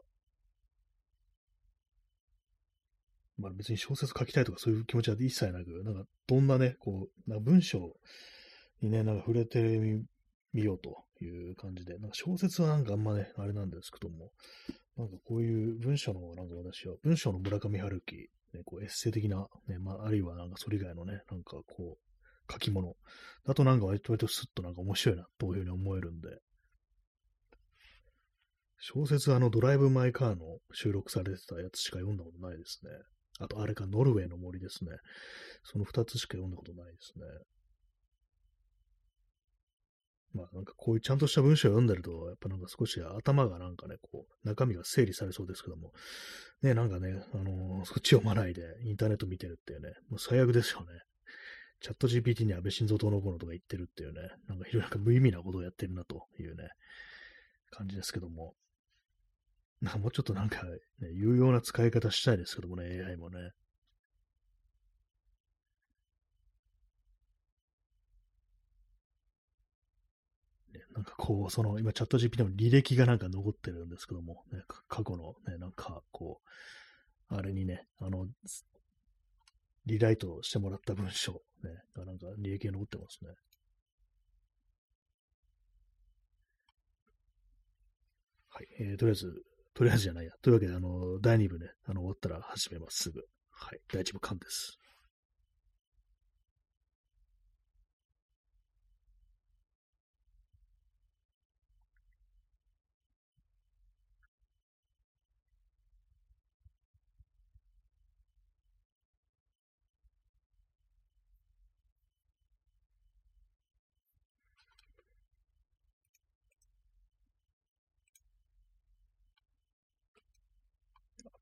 [3.37, 7.95] まあ別に小説書きたいとかそういう気持ちは一切なく、なんかどんなね、こう、な文章
[8.81, 9.61] にね、なんか触れて
[10.53, 14.31] みようという感じで、なんか小説はなんかあんまね、あれなんですけども、
[14.97, 22.95] なんかこういう文章の、なんか私は、文章の村上春樹ね、こうエッセイ的な、ね、まあ、あるいはなんかそれ以外のね、なんかこう、書き物
[23.45, 26.29] だとなんか割と割とスッとなんか面白いな、というふうに思えるんで、
[28.79, 32.91] 小説あのドライブ・マイ・カーの収録されてたやつしか読んだことないですね。
[33.39, 34.91] あと、あれか、ノルウェーの森ですね。
[35.63, 37.25] その二つしか読んだことないですね。
[40.33, 45.91] まあなんかこういうちゃんとした文章を読んでると、やっぱなんか少し頭がなんかね、こう、中身が整理されそうですけども、
[46.61, 50.87] ね、なんかね、あのー、そっち読まないでインターネット見てるっていうね、もう最悪ですよね。
[51.79, 56.69] チャット GPT に安倍晋三党の子のとか言ってるっていうね、なんか非常になんか無意味なことをやってるなというね、
[57.71, 58.53] 感じですけども。
[59.81, 63.51] なもうちょっとなんか、ね、有用な使い方したいですけどもね、AI もね。
[70.93, 76.41] なんかこう、その、今チャット GPT の履歴がなんか残ってるんですけども、ね、過去のね、なんかこ
[77.29, 78.27] う、あれにね、あの、
[79.85, 83.29] リライトしてもらった文章、ね、がなんか履歴が残ってますね。
[88.49, 89.43] はい、えー、とりあえず、
[89.77, 90.31] とりあえずじゃないや。
[90.41, 93.21] というわけで、あの、第2部ね、あの、終わったら始めます、すぐ。
[93.51, 94.79] はい、第1部完です。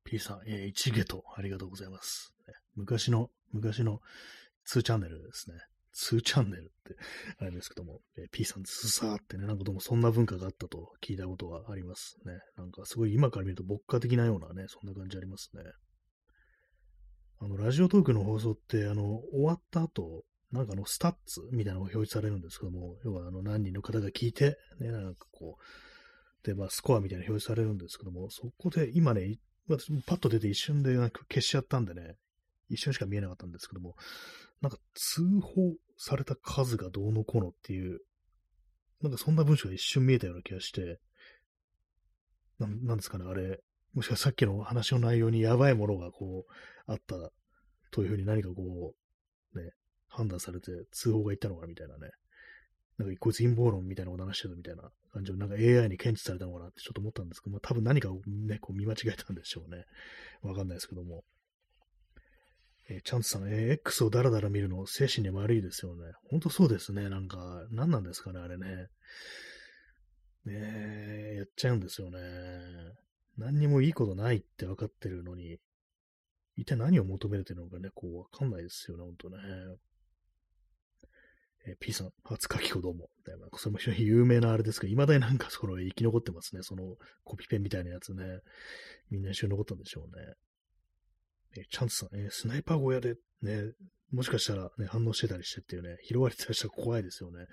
[0.06, 2.32] P さん、えー、1ゲットありがとうございます。
[2.76, 4.00] 昔の、昔の
[4.72, 5.56] 2チャンネルですね。
[5.94, 6.96] 2チャンネルって
[7.40, 12.34] あれですけども、えー、P さん、ズサーってね、なんかどうもそんな文化があったと聞いたことがありますね。
[12.56, 15.62] なんかすごい今から見ると牧歌的なようなね、そんな感じありますね。
[17.38, 29.38] あの、ラジオトークの放送って、あの、終わった後、なんかあの、スタッツみたいなのが表示されるんですけども、要はあの、何人の方が聞いて、ね、なんかこう、で、まあ、スコアみたいな表示されるんですけども、そこで今ね、
[29.68, 32.16] 私もパッと出て一瞬でなんか消しちゃったんでね、
[32.68, 33.94] 一瞬しか見えなかったんですけども、
[34.60, 38.00] なんか通報された数がどうのこうのっていう、
[39.02, 40.98] なんかそんな文章が一瞬見えたような気がして、
[42.58, 43.60] ななんですかね、あれ、
[43.92, 46.52] もしかさっきの話の内容にやばいものがこう、
[46.86, 47.16] あった
[47.90, 48.94] というふうに何かこ
[49.54, 49.72] う、ね、
[50.08, 52.10] 判断されて通報がいったのかみたいなね。
[52.98, 54.90] なんかこいつ陰謀論みたいなこと話してるみたいな。
[55.16, 59.84] 感じをなんか AI に検知されたのかなってちょっと思ったんですけども、多分何かをね、こう見間違えたんでしょうね。
[60.42, 61.24] わかんないですけども。
[62.88, 66.12] えー、チャンツさん、えー、X をダラダラ見るの精神に悪いですよね。
[66.30, 67.08] ほんとそうですね。
[67.08, 68.88] なんか、何なんですかね、あれね。
[70.44, 72.20] ねえ、やっちゃうんですよね。
[73.38, 75.58] 何にもいいことないって分かってるのに、
[76.56, 79.38] 一体何を求めてるのかね、こう、わかんないですよね、ほんとね。
[81.66, 83.08] えー、P さん、初書き子どうも。
[83.56, 86.62] それも非常に有名なあれですけど、未だになんかその生き残ってますね。
[86.62, 88.22] そのコピペみたいなやつね。
[89.10, 90.34] みんな一緒に残ったんでしょうね。
[91.56, 93.72] えー、チャンツさん、えー、スナイパー小屋でね、
[94.12, 97.46] もしかしたらね、反応してたりしてっていうね、拾われてたりしたら怖いですよね。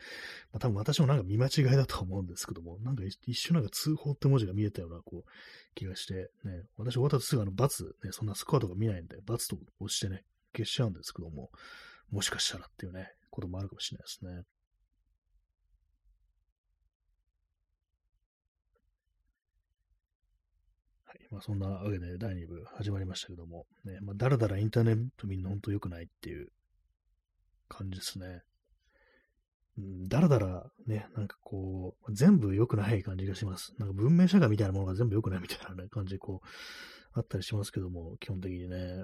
[0.51, 5.29] まあ多分私もなんか見間違いだと思うんですけども、なんか一瞬なんか通報って文字が見えたような、こう、
[5.73, 10.23] 気がして、ね、私終わったとすぐあの、罰、ね、そんなスコアとか見ないんで、罰と押してね、
[10.55, 11.49] 消しちゃうんですけども、
[12.11, 14.43] もしかしたらっていうね、こともあるかもしれないですね。
[21.05, 21.27] はい。
[21.31, 26.49] まあ、そんなわけで第2部始まりましたけども、ね、まあ、だらだらインターネット見るの本当良くないっていう
[27.67, 28.41] 感じですね。
[29.77, 33.73] うん、だらだらね、なんかこう、全部良くない感じがします。
[33.79, 36.47] なんか文明社会みたいなものが全部良くないみたいな、感じこう、
[37.13, 39.03] あったりしますけども、基本的にね。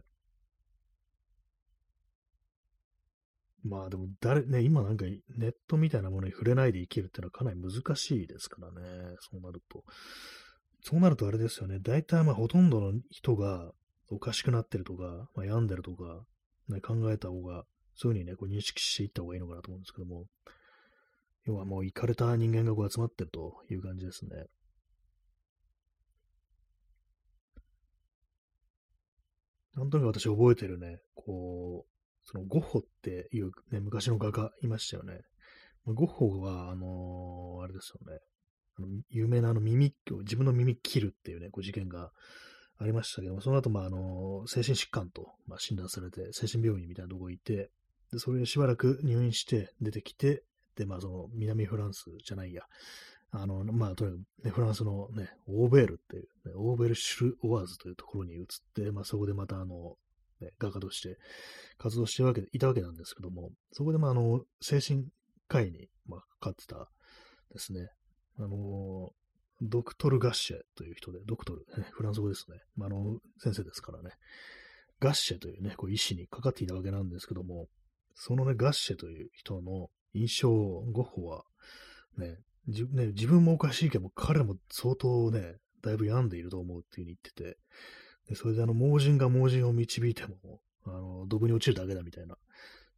[3.64, 9.16] まあでも誰、ね、今なんかネットみたいなものに触れないで生きるってのはかなり難しいですからね。
[9.20, 9.84] そうなると。
[10.82, 11.80] そうなるとあれですよね。
[11.82, 13.72] 大体まあほとんどの人が
[14.10, 16.24] おかしくなってるとか、まあ、病んでるとか、
[16.70, 20.26] ね、考えた方が、そういうふうにね、こう認識していった方がいいのかなと思うんですけども。
[21.46, 24.46] 要はもう行かれた人間がこう集まってるという感じですね。
[29.76, 31.99] なんとなく私覚えてるね、こう、
[32.32, 35.22] そのゴッホっていう、ね、昔の画家いましたよね。
[35.86, 38.20] ゴッホは、あのー、あれですよね。
[38.78, 42.12] あの有名なあの耳、自分の耳切るっていうね、こう事件が
[42.78, 47.72] ありましたけども、その後、まあ、あのー、精神疾患と、まあ、診断されて、精神病院みたいなとこ行って、
[48.12, 50.44] で、それでしばらく入院して出てきて、
[50.76, 52.64] で、まあ、その、南フランスじゃないや、
[53.32, 59.98] あの、まあ、とにかく、ね、フランスのね、オーベールっていう、ね、オーベルシュル・オワーズというところに移って、まあ、そこでまた、あの、
[60.42, 61.18] ね、画家として
[61.78, 65.06] 活動してわけいたわけなんですけども、そこで、まあ、あの、精神
[65.48, 66.90] 科医に、まあ、かかってた
[67.54, 67.90] ですね、
[68.40, 69.12] あの、
[69.62, 72.60] ドクトル・ガッシェという人で、ドクトル、フランス語ですね。
[72.76, 74.12] まあ、あの、先生ですからね。
[75.00, 77.68] ガッシェというね、こう医師にかかっていたわけなんですけども、
[78.16, 81.44] そのね、ガッシェという人の印象ゴッホは、
[82.18, 87.58] ね、じね自分もおかしいけど、彼も相当ね、だいぶ病んでいると思うっていうふうに言ってて、
[88.30, 92.36] でそれであの、盲人が盲人を導いても、あの、ドブに落ちるだけだみたいな、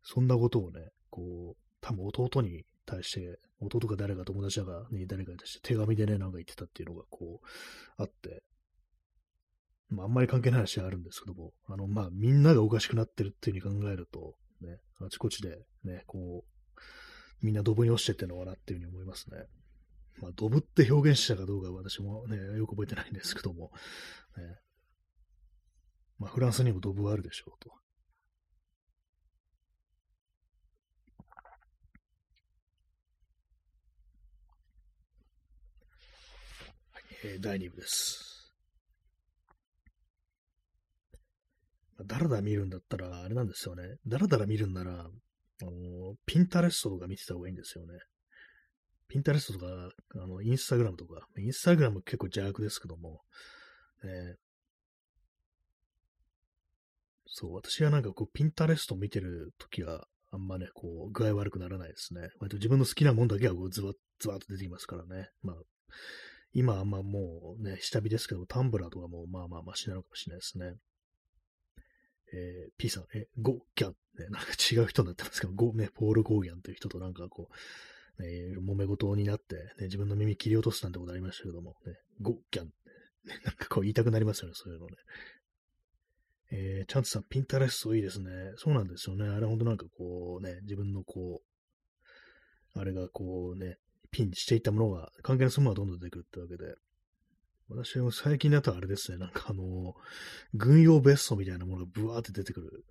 [0.03, 7.45] そんなことをね、こう、多分弟に対して、弟か誰か友達だかに誰かに対して手紙でね、なんか言ってたっていうのがこう、
[7.97, 8.43] あって、
[9.89, 19.45] まあ、あんまり関係ない話はあるんですけども、あの、まあ、みんながおかしくなってるっていうふうに考えると、ね、あちこちで、ね、こう、みんなドブに落ちてってのかなっていうふうに思いますね。
[20.21, 23.71] まあ、ドブって表現したかどうか私もね、よく覚えてないんですけども、
[24.38, 24.43] ね、
[26.22, 27.72] まあ、フランスにもドブあるでしょうと。
[36.91, 38.53] はいえー、第2部です。
[42.05, 43.95] だらだら見るんだったら、あれなんですよね。
[44.05, 47.97] だらだら見るんなら、あのピンタレストとか見てた方がいいんですよね。
[49.07, 49.65] ピンタレストとか、
[50.24, 53.22] あの、インスタグラムとか、インスタグラム結構邪悪ですけども、
[54.03, 54.36] え
[57.34, 62.29] そう、私はなんかこう、ピンタレスト見てるときは、あんまね、こう、具合悪くならないですね。
[62.39, 65.29] 割と自分の好きなもんだけはこうズバッ、ズバッと出てきますからね。
[65.41, 65.55] まあ、
[66.53, 70.75] 今はまあもうね、下火ですけど、タンブラーとかもまあまあマシなのかもしれないですね。
[72.34, 77.49] えー、P さん、え、ゴーギャン、ね、なんか違う人になってますけど、ゴね、ポール・ゴーギャンという人となんかこ
[78.19, 78.27] う、ね、
[78.57, 82.71] 揉め事になって、ね、自分の耳切り落とすなんてことありましたけども、ね、ゴーギャン、ね、
[83.45, 84.95] なんかこう言いたくなりますよね、そういうのね。
[86.52, 88.30] えー、チャンツさん、ピンタレストいいですね。
[88.58, 89.28] そうなんですよね。
[89.28, 91.41] あれほんとなんかこうね、自分のこ
[92.76, 93.78] う、あれがこうね、
[94.12, 96.76] ピンしていったものが、関係のするものがどんどん出てくるってわけで、
[97.70, 99.95] 私も最近だとあれですね、なんかあの、
[100.54, 102.86] 軍用ベストみたいなものがブワーって出てくる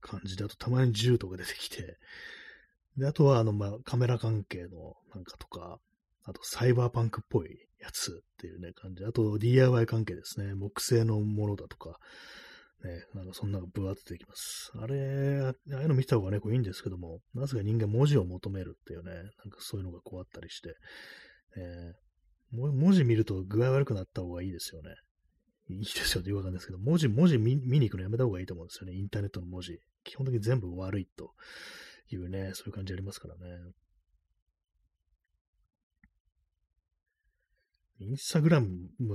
[0.00, 1.98] 感じで、あとたまに銃とか出てきて、
[2.96, 5.78] で、あとはあの、まあ、カメラ関係のなんかとか、
[6.24, 9.04] あとサイバーパンクっぽいやつっていうね、感じ。
[9.04, 10.54] あと DIY 関係ですね。
[10.54, 11.98] 木製のものだとか、
[12.84, 14.70] ね、なんかそんなのブワーって出てきます。
[14.76, 20.74] あれ、ああいうの見た方がね、こういいんですけども、なぜか人間文字を求めるっていうね、なんかそういうのがこうあったりして、
[21.56, 24.90] えー、文字見ると具合悪くなった方がいいですよね。
[25.70, 28.94] いいですよって言うわかんないですけど、文字、文字見に行くのやめた方がいいと思うんですよね。
[28.94, 29.78] インターネットの文字。
[30.04, 31.32] 基本的に全部悪いと
[32.10, 33.40] いうね、そういう感じありますからね。
[38.00, 38.68] インスタグラム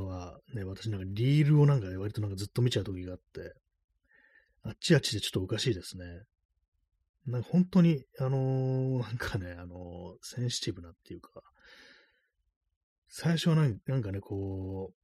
[0.05, 3.53] はね、私なんかリールをなんか割となんかずっと見ちゃう時があって、
[4.63, 6.05] あっちあっちでちょっとおかしいですね。
[7.27, 11.41] なんか本当に、あのー、なんかね、あのー、センシティブなっていうか、
[13.09, 14.95] 最初はなんかね、こう、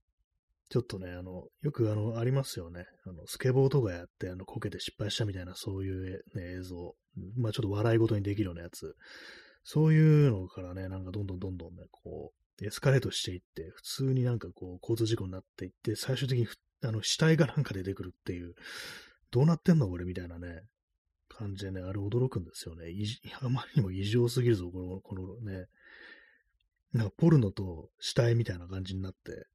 [0.69, 2.85] ちょっとね、あの、よくあの、ありますよね。
[3.05, 6.95] あの、スケボーとかやって、あの、こけて失敗したみたいな、そういう、ね、映像。
[7.37, 8.95] まあちょっと笑い事にできるようなやつ。
[9.63, 16.47] そういうのからね、なんかどんどんどんどんね、こう、エスカレートしていって、普通になんかこう、交通事故になっていって、最終的に
[16.83, 18.55] あの死体がなんか出てくるっていう、
[19.31, 20.63] どうなってんの俺みたいなね、
[21.27, 22.85] 感じでね、あれ驚くんですよね。
[23.41, 25.67] あまりにも異常すぎるぞ、この、このね、
[26.93, 29.47] なんかポルノと死体みたいな感じになって、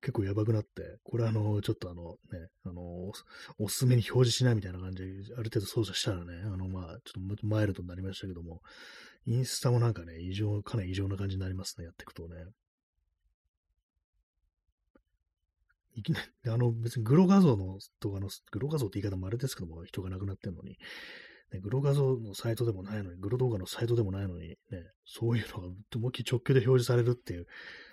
[0.00, 3.12] 結構やばくなって、これあの、ちょっとあのね、あの、
[3.58, 8.62] おすすめに表示しないみたいな感じで、ある程度操作したらね、あの、まあ、ちょっとマイルドになりましたけども、
[9.26, 12.36] インスタもなんかね、異常、かなり異常な感じになりますね、やっていくとね。
[15.94, 20.78] いきなり、あの、別にグロ画像の、とかの、グロ画像って言い方もあれですけども、人が亡くなってんのに、
[21.52, 24.56] ね、グロ画像のサイトでもないのに、グロ動画のサイトでもないのに、ね、
[25.04, 27.46] そういうのが思いっきり直球で表示されるっていう、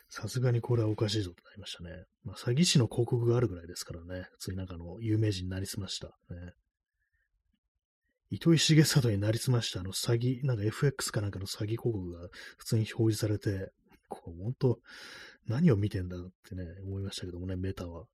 [0.09, 1.89] さすがにこれはおかしいぞとなりましたね。
[2.23, 6.07] まあ、詐欺師の広告があるぐらいですからね、普通になんかの有名人になりすました。
[6.29, 6.53] ね。
[8.29, 13.71] 糸井重里になりすましたあの詐欺、なんか FX かなんかの詐欺広告が普通に表示されて、
[14.09, 14.79] こう本当、
[15.47, 18.01] 何を見てんだってね、思いましたけどもね、メタは。
[18.01, 18.07] ね、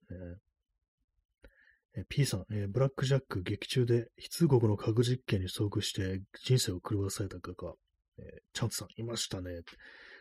[1.95, 7.73] え P さん、えー、ブラックジャック劇中で非通告の核実験に遭遇して人生を狂わされた画家、
[8.17, 9.61] えー、チャンツさん、いましたね。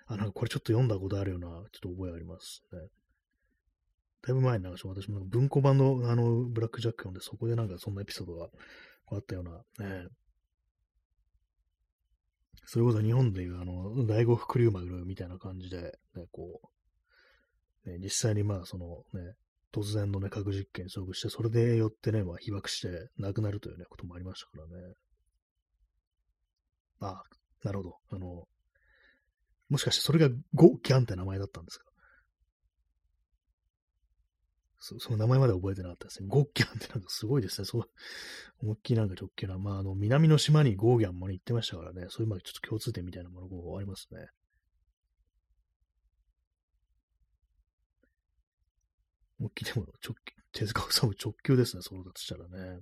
[0.06, 2.78] あ、なんかこれちょっと読んだことあるような、ちょっと覚えありますね。
[4.22, 8.48] だいぶ前になんか私も文庫版のあのブラックジャック読んで、そこでなんかそんなエピソードが
[9.16, 10.08] あったような、ね。
[12.64, 16.60] それこそ日本でいう、あの、第五福竜丸みたいな感じで、ね、こ
[17.84, 19.34] う、ね、実際にまあ、そのね、
[19.72, 24.94] 突然のね、核実験に遭遇して、それでよってね、まあ、被爆して亡くなるというね、こともありましたからね。
[27.00, 27.22] ああ、
[27.64, 27.96] なるほど。
[28.10, 28.46] あの、
[29.68, 31.86] もしかしてそれがゴ・ギャンって名前だったんですか？
[34.82, 36.28] そ の名前まで覚えてなかったですね。
[36.28, 37.64] ゴッギャンってなんかすごいですね。
[37.64, 37.90] そう、
[38.58, 39.56] 思いっきりなんか直球な。
[39.56, 42.06] まあ、あの、南の島にゴーギャンも、行ってましたからね。
[42.10, 44.26] そういうまあちょっと共通点みたいなものがありますね。
[49.38, 51.82] 思いっきりでも直球、手塚治虫直球ですね。
[51.82, 52.80] そうだとしたらね。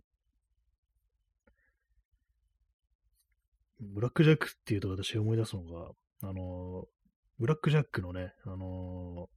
[3.79, 5.91] ブラックジャックっていうと私思い出すのが、
[6.23, 6.87] あの、
[7.39, 9.29] ブラックジャックのね、あの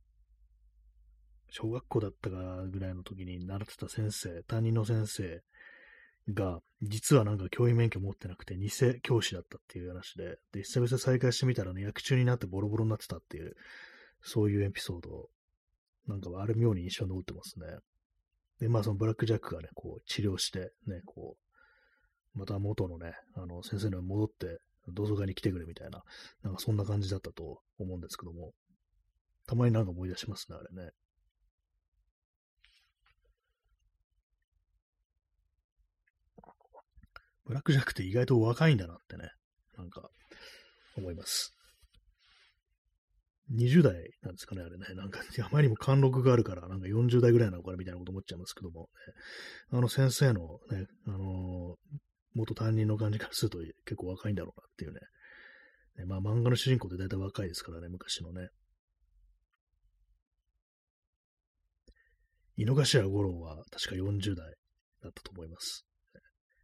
[1.56, 5.44] 小学校だったかぐらいの時に習ってた先生、担任の先生
[6.34, 8.70] が、実はなんか教員免許持ってなくて、偽
[9.04, 13.56] 教師だったっていう話で、で、久々再会してみたらね、役中になってボロボロになってたっていう、
[14.24, 15.30] そういうエピソード、
[16.08, 17.68] なんかある妙に印象に残ってますね。
[18.60, 21.38] で、まあそのブラックジャックがね、こう治療して、ね、こ
[22.36, 26.02] う、また元のね、あの先生に戻って、同窓会に来てくれみたいな、
[26.42, 28.54] なんかそんな感じだったと思うんですけども、
[29.46, 30.92] たまになんか思い出しますね、あれね。
[37.46, 39.30] ブラックジャックって意外と若いんだなってね、
[39.78, 40.10] なんか
[40.98, 41.54] 思います。
[43.52, 44.86] 20代なんですかね、あれね。
[44.96, 48.88] なんか、あまりにも貫禄があるから、なんか40代ぐらいなのかなみたいなこと思っちゃいますけども、ね、
[49.72, 51.98] あの先生のね、あのー、
[52.36, 55.00] 元担任の感じからすると結構若いんだろうなっていうね。
[55.98, 58.50] ねまあ漫画の主人公って大体若いですからね、昔のね。
[62.56, 64.56] 井の頭五郎は確か40代
[65.02, 65.86] だったと思います。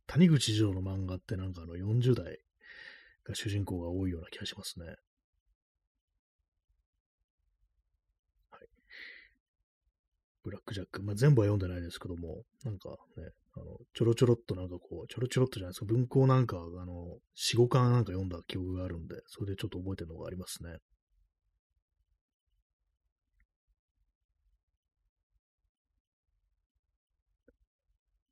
[0.09, 2.39] 谷口二郎の漫画ってなんかあの40代
[3.23, 4.87] が主人公が多いような気がしますね。
[4.87, 4.97] はい。
[10.43, 11.03] ブラックジャック。
[11.03, 20.77] まあ、全部は読んでないですけども、なんかね、あの、ちょろちょろっとなんかこう、ちょろちょろっとじゃないですか、文庫なんか、あの、4、5巻なんか読んだ記憶があるんで、それでちょっと覚えてるのがありますね。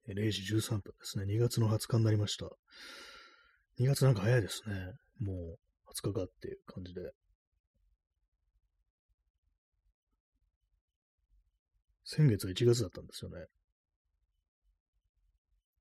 [0.08, 1.26] 0時13分ですね。
[1.26, 2.45] 2月の20日になりました。
[3.80, 4.93] 2月なんか早いですね。
[5.20, 7.01] もう20日かっていう感じで。
[12.05, 13.45] 先月は1月だったんですよね。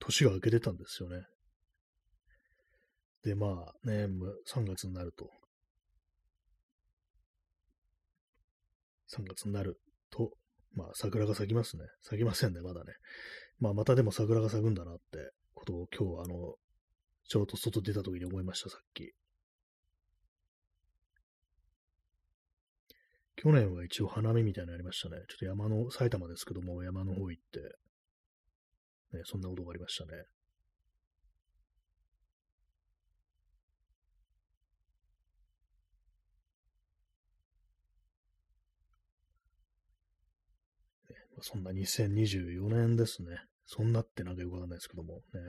[0.01, 1.25] 年が明けてたんですよね。
[3.23, 4.07] で、まあね、
[4.53, 5.31] 3月になると、
[9.17, 10.33] 3月になると、
[10.75, 11.85] まあ桜が咲きますね。
[12.03, 12.93] 咲きませんね、まだね。
[13.59, 16.55] まあ、またでも桜が咲くんだなってことを今日あの、
[17.29, 19.13] ちょうど外出た時に思いました、さっき。
[23.37, 25.17] 去年は一応花見みたいなのありましたね。
[25.29, 27.61] ちょっと山の、埼玉ですけども、山の方行って、
[29.17, 30.25] ね、そんなことがありましたね。
[41.41, 43.39] そんな2024年ですね。
[43.67, 45.41] そんなってなんかよくわかんないですけども、ね。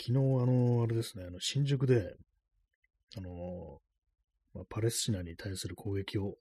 [0.00, 2.16] 昨日、あの、あれですね、あの、新宿で、
[3.18, 3.80] あの、
[4.54, 6.36] まあ、パレスチナに対する攻撃を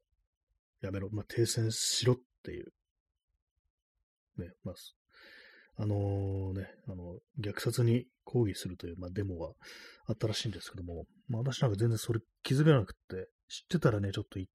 [0.82, 2.72] やめろ、まあ、停戦しろっていう、
[4.38, 4.76] ね、まあ、
[5.80, 9.54] あのー、ね、あの、虐殺に抗議するという、まあ、デモが
[10.08, 14.50] あったらしいんですけども、まあ、私なんか全然それ気づかなくて、知ってたらね、ちょっと行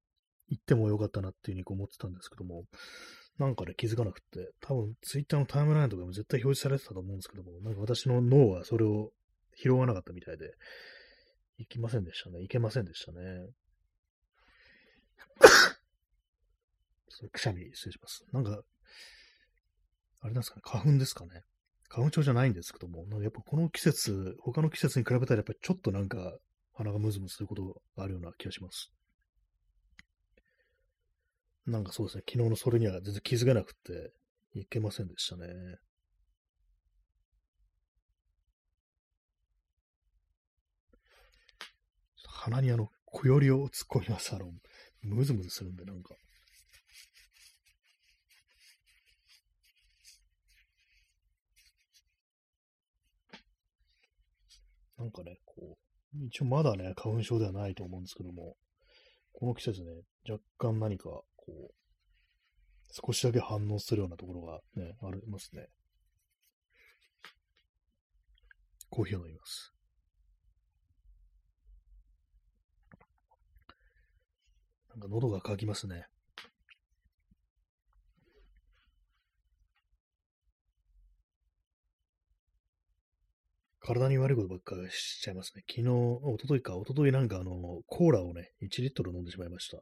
[0.53, 2.65] ってもよかったなっていうふうに思ってたんですけども、
[3.39, 9.11] なんかね、気づかなくて、多分ツイッターのタイムラインとかも絶対表示されてたと思うんですけども、なんか私の脳はそれを
[9.57, 10.53] 拾わなかったみたいで、
[11.57, 12.41] 行きませんでしたね。
[12.41, 13.47] 行けませんでしたね。
[17.31, 18.25] くしゃみ失礼します。
[18.31, 18.61] なんか、
[20.25, 21.43] あれなんですかね、花粉ですかね。
[21.87, 26.35] 花粉症じゃないんですけども、なんかやっぱこの季節、他の季節に比べたらやっぱりちょっとなんか
[26.73, 27.63] 鼻がムズムズすること
[27.95, 28.91] があるような気がします。
[31.67, 34.13] なんかそうですね、昨日のそれには全然気づけなくて、
[34.55, 35.45] いけませんでしたね。
[42.27, 44.33] 鼻にあの、小よりを突っ込みます。
[44.33, 44.51] あの、
[45.03, 46.15] ムズムズするんで、なんか。
[54.97, 55.77] なんかね、こ
[56.13, 58.55] う、一応まだね、花粉症ではないと思うんですけども、
[59.33, 59.91] この季節ね、
[60.29, 61.73] 若干何か、こう、
[62.89, 65.67] 少しだけ反応するようなところがね、ありますね。
[68.89, 69.73] コーヒーを飲みます。
[74.89, 76.07] なんか喉が渇きますね。
[83.85, 85.63] 体に悪いことばっかしちゃいますね。
[85.69, 87.51] 昨日、おとといか、おとといなんかあの、
[87.85, 89.77] コーラをね、1リットル飲んでしまいました。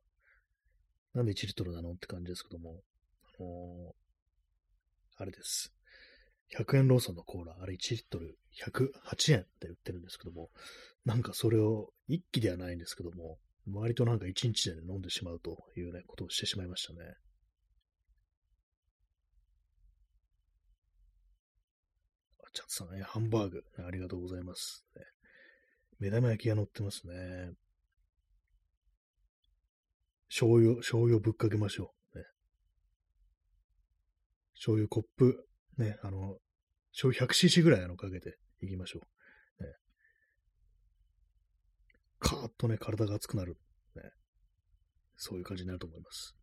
[1.14, 2.82] なんで1リットルなのって感じですけども、
[3.40, 5.74] あのー、あれです。
[6.58, 10.50] 100円ローソンのコーラ、あれ1リットル108円で売ってるんですけども、
[11.06, 13.38] なんかそれを一気ではないんですけども、
[13.72, 17.16] 割となんか1日で、飲んでしまうというね、ことをしてしまいましたね。
[22.54, 24.86] チャッツさん、ね、ハンバーグ、ありがとうございます。
[24.96, 25.02] ね、
[26.00, 27.52] 目玉焼きが乗ってますね。
[30.30, 32.20] 醤油、醤油をぶっかけましょう。
[32.20, 32.26] ね、
[34.54, 35.48] 醤油コップ、
[35.78, 36.38] ね、あの、
[36.92, 39.00] 醤油 100cc ぐらいあのかけていきましょ
[39.60, 39.64] う。
[39.64, 39.70] ね、
[42.20, 43.58] カーッとね、体が熱くなる。
[43.96, 44.04] ね、
[45.16, 46.36] そういう感じになると思います。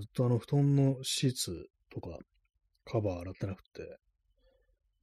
[0.00, 2.18] ずっとあの布団のシーツとか
[2.84, 3.98] カバー洗ってなくて、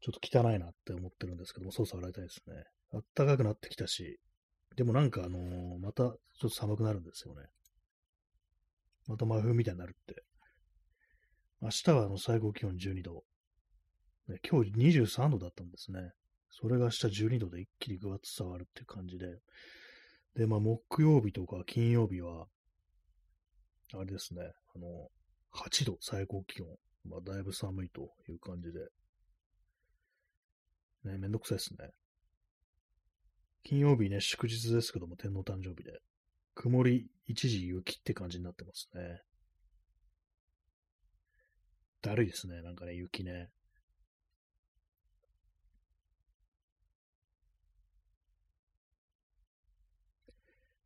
[0.02, 2.64] ちょっと汚いなって思ってるんですけども、そろそろ洗いたいですね。
[2.93, 4.20] あったかくなってきたし、
[4.76, 7.41] でもなんかあのー、またちょっと寒くなるんですよね。
[9.08, 10.24] また真冬みたいになるって。
[11.62, 13.24] 明日はあの最高気温12度。
[14.50, 16.12] 今日23度だったんですね。
[16.50, 19.39] それが明日12度で一気にぐわっと伝わるっていう感じで。
[20.36, 22.48] で、まあ木曜日とか金曜日は、
[23.93, 24.41] あれですね、
[24.75, 25.09] あの、
[25.53, 26.67] 8度最高気温。
[27.05, 28.79] まあ、だいぶ寒いという感じで。
[31.05, 31.91] ね、めんどくさいですね。
[33.63, 35.99] 金曜日ね、祝日ですけども、天皇誕生日で。
[36.55, 39.21] 曇り、一時雪って感じになってますね。
[42.01, 43.49] だるいですね、なんかね、雪ね。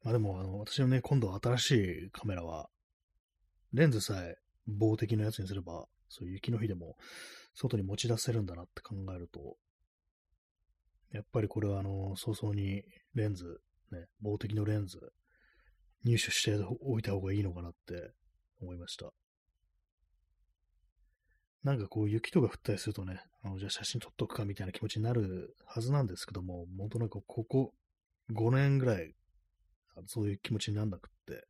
[0.04, 1.72] まあでも、あの、私のね、今度新し
[2.08, 2.71] いカメラは、
[3.74, 4.36] レンズさえ
[4.68, 6.98] 棒的なやつにすれば、そういう雪の日でも
[7.54, 9.56] 外に持ち出せるんだなって考えると、
[11.12, 13.62] やっぱりこれはあの、早々にレンズ、
[13.92, 15.00] ね、棒的のレンズ、
[16.04, 18.12] 入手しておいた方がいいのかなって
[18.62, 19.12] 思いました。
[21.64, 27.74] なんかこう雪とか降ったりするとね、あのじゃあ写真撮っとくかみたいな気持ちになるはずなんですけども、本当なんかここ
[28.34, 29.14] 5年ぐらい、
[30.08, 31.46] そういう気持ちになんなくって、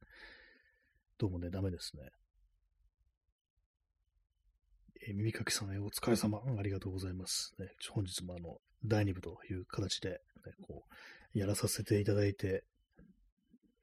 [1.21, 2.01] どうもね、ダメですね。
[5.07, 7.53] えー、耳かきさん、お疲れ様、ありがとうございます。
[7.59, 10.17] ね、本日もあの、第2部という形で、ね、
[10.63, 10.83] こ
[11.35, 12.63] う、やらさせていただいて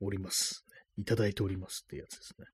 [0.01, 0.65] おります。
[0.97, 2.47] いただいておりますってやつですね。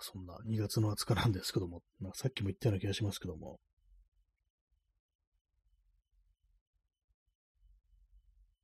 [0.00, 3.60] そんな2月の20日なんですけども、まあ、さっきも言ったような気がしますけども、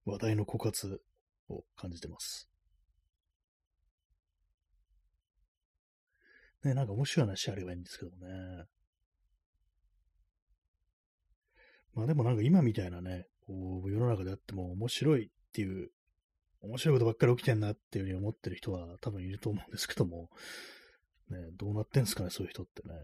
[0.05, 1.01] 話題の枯渇
[1.49, 2.49] を感じてます。
[6.65, 8.65] ね、なんか面白い話あればいいんですけどね。
[11.95, 15.91] まあでもなんか今みたいなね、こう世の中であっても面白いっていう、
[16.63, 20.31] 面白いことばっかり起きてんなっていうふうに思ってる人は多分いると思うんですけども、
[21.35, 22.95] ね、どうなってんすかね、そういう人ってね。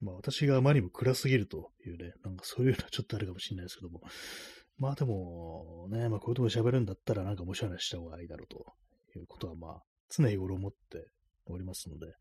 [0.00, 4.02] まあ私があまりにも暗すぎるというね、なんかそういうのはちょっとあるかもしれないですけども、
[4.78, 8.74] まあでもね、まあこういうとこ喋るんだったらなんか面白い話した方がいいだろうと
[9.16, 11.08] いうことはまあ常日頃思って
[11.46, 12.14] おりますので、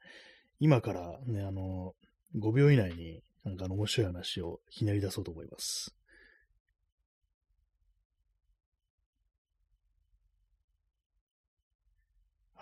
[0.60, 1.96] 今からね、あの、
[2.38, 5.96] 5秒以内になんかあの面白い話をひねり出そうと思います。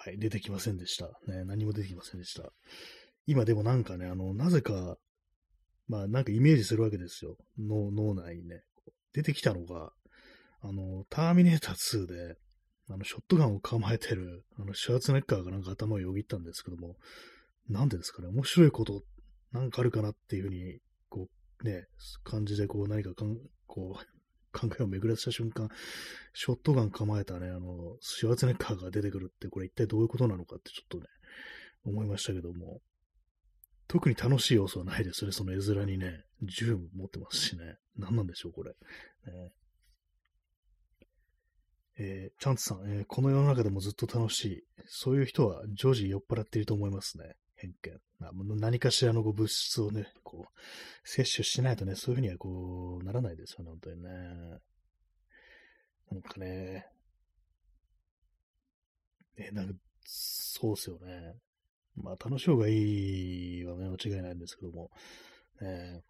[0.05, 1.05] はい、出てきませんでした。
[1.31, 2.51] ね、何も出てきませんでした。
[3.25, 4.97] 今でもなんかね、あの、なぜか、
[5.87, 7.37] まあなんかイメージするわけですよ。
[7.57, 8.63] 脳内にね。
[9.13, 9.93] 出てきたのが、
[10.61, 12.35] あの、ターミネーター2で、
[12.89, 16.97] あの、ショットガンを構えてる、あの、シュワーツネッカーがなんか頭をよぎったんですけども、
[17.69, 19.03] なんでですかね、面白いこと、
[19.53, 21.29] なんかあるかなっていうふうに、こ
[21.61, 21.85] う、ね、
[22.25, 23.37] 感じで、こう、何かかん、
[23.67, 24.22] こう、
[24.53, 25.69] 考えを巡らせた瞬間、
[26.33, 31.05] ショットガン構えたね、あの、シュワツネッカーが出てくるって、これ一体どういうことなのかってちょっとね、
[31.85, 32.81] 思いましたけども、
[33.87, 35.33] 特に楽しい要素はないですよね。
[35.33, 37.77] その絵面にね、銃も持ってますしね。
[37.97, 38.71] 何なんでしょう、これ。
[38.71, 38.75] ね、
[41.99, 44.63] えー、チャンツさん、えー、この世の中でもずっと楽しい。
[44.87, 47.35] そういう人は常時酔っ払っていると思いますね。
[47.63, 48.59] 偏見。
[48.59, 50.59] 何かしらの物質をね、こう、
[51.03, 54.09] 摂取しないとね、そういうふうにはこう、ならないですよね、本当にね。
[56.11, 56.85] なんかね、
[59.37, 59.73] え、なんか、
[60.05, 61.35] そうっすよね。
[61.95, 62.73] まあ、楽しい方がい
[63.59, 64.89] いはね、間違いないんですけども、
[65.61, 66.01] え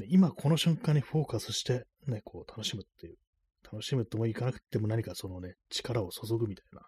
[0.00, 3.16] ー、今この瞬間にフォーカスして、ね、こう楽しむっていう、
[3.64, 6.82] 楽しむともいかなくても何かそのね、力を注ぐみたいな、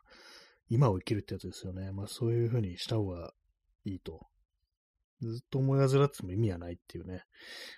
[0.68, 1.92] 今を生きるってやつですよね。
[1.92, 3.32] まあそういう風にした方が
[3.85, 4.26] いいと。
[5.20, 7.24] ずっと思い患っても意味はないっていうね、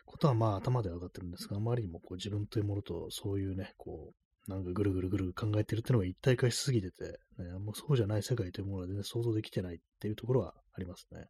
[0.05, 11.27] ことはまあ頭では分かってるんですが、あまりにもこう自分というものとそういうね、こう、なんかぐるぐるぐる考えてるっていうのが一体化しすぎてて、ね、もうそうじゃない世界というものは全然想像できてないっていうところはありますね。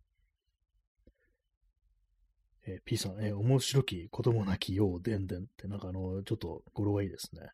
[2.67, 7.43] えー、P さん、えー、面白き子供泣きようでんでんって、なんかあの、ちょっと語呂がいいですね。
[7.43, 7.49] ね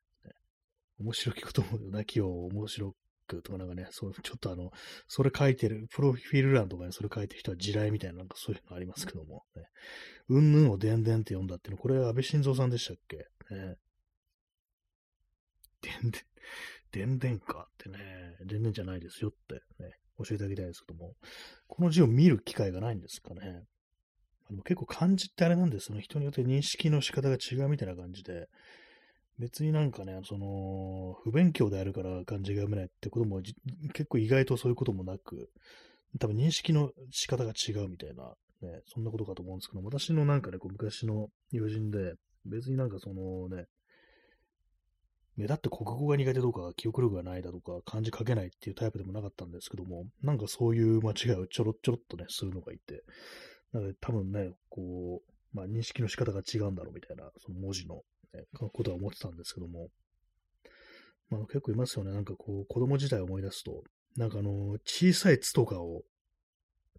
[1.01, 2.95] 面白き子供泣きよう面白
[3.27, 4.71] くとかなんかね、そう、ちょっとあの、
[5.09, 9.65] それ書いてる、プロフィール欄とかにそれ書いてる人は地雷みたいななんかそういうのありますけども、ね。
[10.29, 13.17] うんぬんをでんでんって読んだっていうの、これ安倍晋三さんでしたっけ？
[13.55, 13.77] ね。
[15.83, 16.23] でんでん、
[16.93, 17.99] でんでんかってね、
[18.45, 21.15] でんでんじゃないですよってね、教えてあげたいですけども、
[21.67, 23.65] この字を見る機会がないんですかね。
[24.49, 26.03] でも結構漢字ってあれなんですよね。
[26.03, 28.47] 人によって認識の仕方が違うみたいな感じで、
[29.39, 33.43] 別になんかね、その、不勉強であるから漢字が読めないってことも、
[33.93, 35.51] 結構意外とそういうこともなく、
[36.19, 42.15] 多分認識の仕方が違うみたいな、ね、そんなことかと思うんですけど、私のなんかね、こう昔の友人で、
[42.47, 43.67] 別になんかそのね、
[45.37, 53.05] 目立って国語が苦手とか、記憶力がないだとか、漢字書けないっていうタイプでもなかったんですけども、なんかそういう間違いをちょろちょろっとね、するのがいて、
[53.73, 58.03] なので多分ね、こう、まあ認識の仕方が違うんだろうみたいな、その文字の、
[58.37, 59.89] ね、ことは思ってたんですけども、
[61.31, 62.13] まあ結構いますよね。
[62.13, 63.83] なんかこう、子供時代を思い出すと、
[64.17, 66.05] なんかあの、小さい「つ」とかを、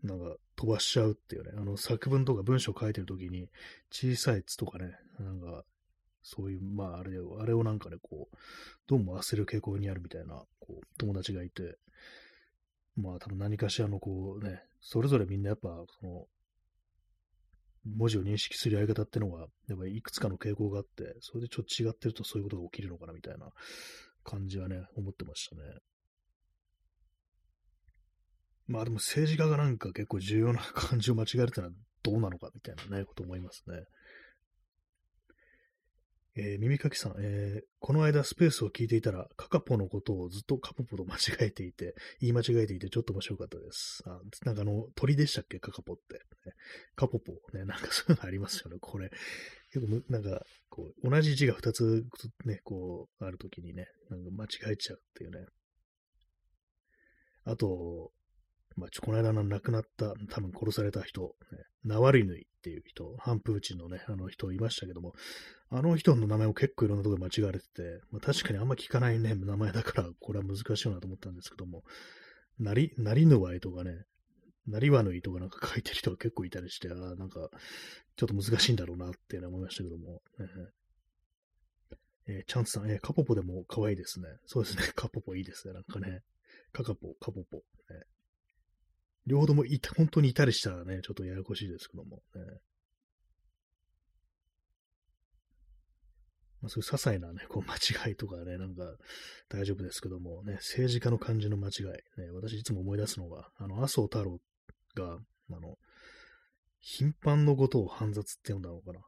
[0.04, 3.50] なんか飛ばしちゃうっていうね、あの作文とか文章書いてるときに、
[3.92, 5.64] 小さい「つ」とかね、なんか、
[6.24, 8.38] そういう、まああれを、あれをなんかね、こう、
[8.88, 11.78] どうも忘れる傾向にあるみたいな、こう、友達がいて、
[12.98, 16.28] まあ多分何かしらのこうね、それぞれみんなやっぱ、その、
[17.96, 23.50] 文字を認識するやり方ってのが、やっぱりいくつかの傾向があって、それでちょっと違ってるとそういうことが起きるのかなみたいな
[24.24, 25.62] 感じはね、思ってましたね。
[28.68, 31.74] まあでも政治家がなんか結構重要な漢字を間違えるってのは
[32.04, 33.78] どうなのかみたいなね、こと思いますね。
[36.40, 44.04] えー、耳かきさん、えー、この間スペースを聞いていたら、カカポのことをずっとカポポと間違えていて、 言い間違えていて、ちょっと面白かったです。
[44.06, 45.60] あなんかあの、鳥でしたっけ？
[45.60, 46.22] カカポって。
[46.96, 47.34] カポポ。
[47.54, 49.10] ね、なんかそういうのありますよね、これ。
[49.74, 52.06] 結構、なんか、こう、同じ字が2つ、
[52.46, 55.46] ね、こう、あるときにね、なんか間違えちゃうっていうね。
[57.46, 58.12] あと、
[58.76, 65.14] まあ、ちょ、この間の亡くなった、多分殺された人、ね、ナワリヌイっていう人、反プーチンのね、あの人いましたけども、
[65.70, 71.84] あの人の名前も結構いろんなところで間違われてて、まあ、確かにあんま聞かないね、名前だから、これは難しいなと思ったんですけども、
[72.60, 74.06] なり、なりぬわいとかね、
[74.68, 77.50] なりわぬいとかなんか書いてる人が結構いたりして、ああなんか、
[78.18, 80.22] ちょっと難しいんだろうなって思いましたけども、
[82.28, 84.28] えー、チャンツさん、えー、カポポでも可愛いですね。
[84.46, 86.24] そうですね、カポポいいですね、なんかね。
[86.74, 87.58] カカポ、カポポ。
[87.58, 87.64] ね、
[89.28, 92.42] 両方ともいた、本当にいたりしたらね、ちょっとややこしいですけども、ね。
[96.62, 98.84] まあ、そういう些細なね、こう間違いとかね、なんか
[99.50, 104.40] 大丈夫ですけども、ね、政治家の漢字の間違い、ね、私いつも思い出すのが、あの、麻生太郎
[104.96, 105.20] が、
[105.52, 105.78] あの、
[106.80, 109.02] 頻繁のことを煩雑って呼んだのかな。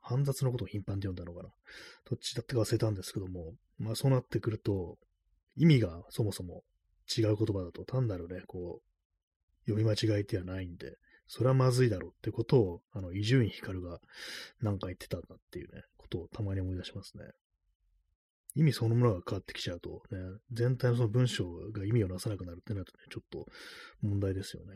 [0.00, 1.48] 煩雑のことを頻繁って呼んだのかな。
[2.08, 4.98] どっちだってか忘れたんですけども、まあそうなってくると、
[5.56, 6.64] 意味がそもそも
[7.16, 8.91] 違う言葉だと単なるね、こう、
[9.66, 10.96] 読み間違いではないんで、
[11.26, 14.00] それはまずいだろうってことを、あの、伊集院光が
[14.60, 17.24] 何か言ってたんだっていうね、ことをたまに思い出しますね。
[18.54, 20.18] 意味そのものが変わってきちゃうと、ね、
[20.52, 23.46] 全体のその文章が意味をなさなくなるってなるとね、ちょっと
[24.02, 24.74] 問題ですよね。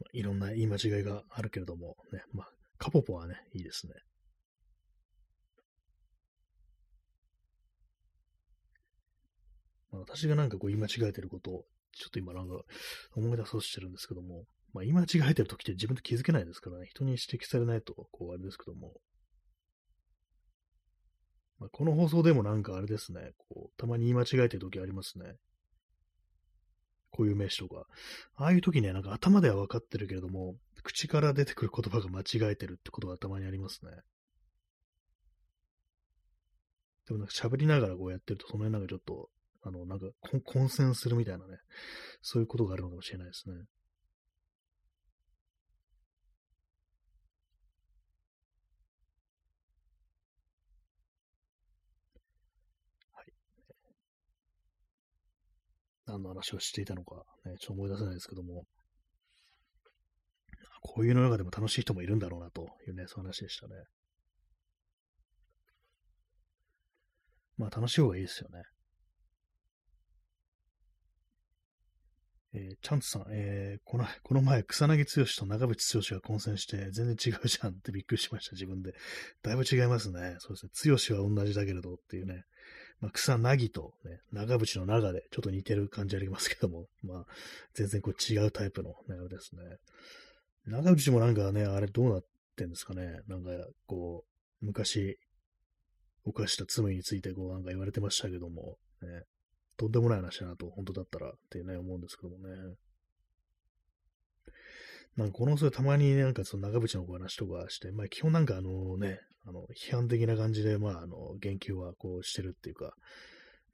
[0.00, 3.94] まあ、いろんな言い間違いがあるけれども、ね、まあ、カポポはね、いいですね。
[9.90, 12.60] まあ、私がなんかこう言い間違えてることを、ちょっと今なんか
[13.16, 18.94] 思い出そうしてるんですけども、まあ、言い間違えてる時って自分で気づけないですからね、人に指摘されないと、こうあれですけども、
[21.58, 25.36] まあ、この放送でもなんかあれですね、こう、たまに言い間違えてる時ありますね。
[27.10, 27.86] こういう名詞とか。
[28.36, 33.90] ああいう時にはなんか頭では分かってるけれども、口から出てくる言葉が間違えてるってことがたまにありますね。
[37.06, 39.30] でもなんか喋りながらこうやってると、その辺なんかちょっと
[39.62, 40.06] あの、なんか
[40.44, 41.58] 混戦するみたいなね、
[42.22, 43.54] そういうことがあるのかもしれないですね。
[53.12, 53.32] はい。
[56.06, 58.64] 何の話をしていたのか、ね、ちょっと思い出せないですけども、
[60.80, 63.74] こういうの中でも楽しい人もいるんだろうなというね、そういう話でしたね。
[67.58, 68.62] まあ楽しい方がいいですよね。
[72.58, 78.94] えー、チャンツさん、えー、この、 この前、草薙剛と長渕剛が混戦して、全然違うじゃんってびっくりしました、自分で。
[79.42, 80.36] だいぶ違いますね。
[80.40, 80.96] そうですね。
[81.14, 82.44] 剛は同じだけれどっていうね。
[83.00, 87.26] まあ、草薙と、ね、長渕の長でちょっと似てる感じありますけども、まあ、
[87.74, 89.62] 全然こう違うタイプの、ね、あれですね。
[90.66, 92.24] 長渕もなんかね、あれどうなっ
[92.56, 93.20] てんですかね。
[93.28, 93.50] なんか、
[93.86, 94.24] こ
[94.62, 95.16] う、昔、
[96.24, 99.22] 犯した罪についてこうなんか言われてましたけども、ね、
[99.78, 102.54] とんでもない話だなと、本当だったらってね、思うんですけどもね。
[105.16, 112.92] なんかこのそれたまになんかその長渕のお話とかして、まあ基本なんかあのね、あの批判的な感じで、まああの言及はこうしてるっていうか、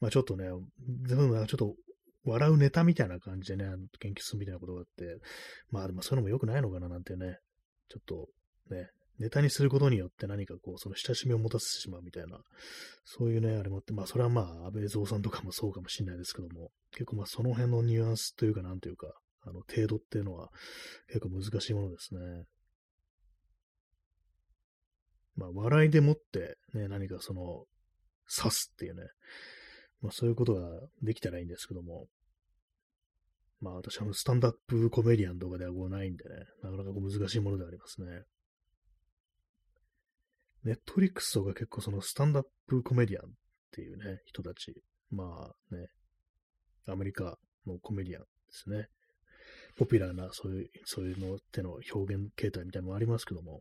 [0.00, 0.48] まあちょっとね、
[1.06, 1.74] 全部なんかちょっと
[2.24, 5.18] 笑うネタみたいな感じでね、研究するみたいなことがあって、
[5.70, 7.38] まあでもそういうのも良くないのかななんてね、
[7.88, 8.28] ちょっと
[8.74, 8.88] ね、
[9.18, 12.38] ネタにすることによって何かこう、その親しみを持たせてしまうみたいな、
[13.04, 19.12] そういうね、あれもあって、まあそれはまあ、安倍蔵さんとかもそうかもしれないですけども、結構まあその辺のニュアンスというか、なんというか、
[19.42, 20.50] あの、程度っていうのは
[21.08, 22.20] 結構難しいものですね。
[25.36, 27.64] まあ、笑いでもってね、何かその、
[28.26, 29.02] 刺すっていうね、
[30.00, 30.62] まあそういうことが
[31.02, 32.06] できたらいいんですけども、
[33.60, 38.06] まあ私はスタンダップコメディアンとかではこうないんでね、なかなかこう難しいものでありますね。
[40.64, 43.32] ネットリックスとか結構そのスタンダップコメディアンっ
[43.72, 45.24] ていうね、人たち、ま
[45.70, 45.88] あね、
[46.86, 47.36] アメリカ
[47.66, 48.88] のコメディアンですね。
[49.76, 53.60] ポピュラーな、そういう、そういうのっての表現形態みたいなのもありますけども、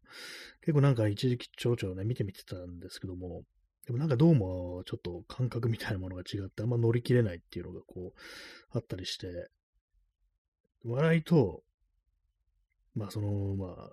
[0.62, 3.44] 結構なんか一時期ちょろちょね、見てみてたんですけども、
[3.86, 9.50] でもなんかどうもちょっと感覚みたいなものが違って、あんま乗り切れないっていうのがこう、あったりして、
[10.86, 11.64] 笑いと、
[12.96, 13.92] まあその、まあ、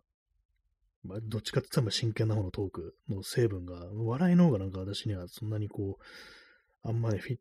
[1.03, 7.38] まあ、どっちかって言ったら真剣な方のトークの成分が、笑いの方がなんか私にはそんなにこう、あんまりフィッ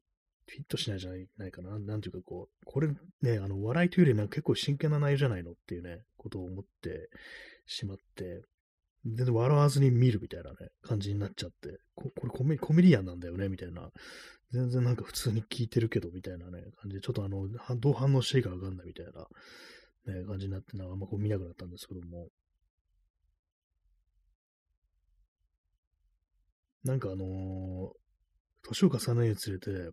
[0.50, 1.78] フィットしないじゃないかな。
[1.78, 2.88] なんていうかこう、これ
[3.22, 7.10] ね、あの、笑いというよりなんか結構真剣な内容じゃないのっていうね、ことを思って
[7.68, 8.42] しまって、
[9.06, 13.90] 全然笑わずに見るみたいなね、感じになっちゃって、ここれコメコメディアンなんだよね、みたいな。
[14.52, 17.48] 全然なんか普通に聞いてるけど、みたいなね、感じで、ちょっとあの、
[17.78, 22.30] どう反応していいかわかんないみたいな、ね、感じになって、なんかあんまこう見なくなったんですけども。
[26.84, 27.28] なんかあのー、
[28.68, 29.90] 年を重ねるにつれて、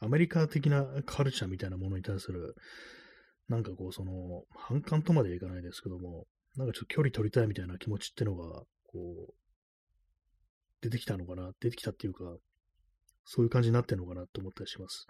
[0.00, 2.54] アメリカ的なカルチャーみたいなものに対する、
[3.48, 6.26] なんかこう、その、反感とまではいかないですけども、
[6.56, 9.34] なんかちょっと距離取りたいみたいな気持ちってのが、こう、
[10.80, 12.24] 出てきたのかな、出てきたっていうか、
[13.24, 15.06] そういう感じになってるのかなって思ったりします。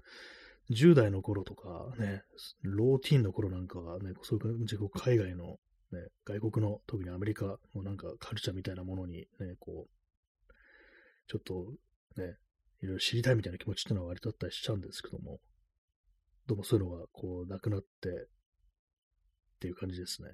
[0.70, 2.22] 10代の頃とかね、
[2.62, 5.56] ローティーンの頃なんかはね、そういう感じで海外の、
[5.92, 9.26] ね、外国の、特にアメリカのなんかカルチャーみたいなものにね、
[9.58, 9.99] こう、
[11.30, 11.54] ちょっと
[12.20, 12.34] ね、
[12.82, 15.38] いろいろ知りたいみたいな気持ちってのは割とあったりしちゃうんですけども、
[16.48, 18.12] どうもそういうのがこうなくなってっ
[19.60, 20.28] ていう感じですね。
[20.28, 20.32] っ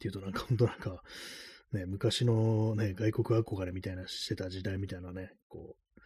[0.00, 1.02] ていうとなんか本当なんか、
[1.74, 6.00] ね、昔のね、外国憧れみたいなしてた時代みたいなね、こう、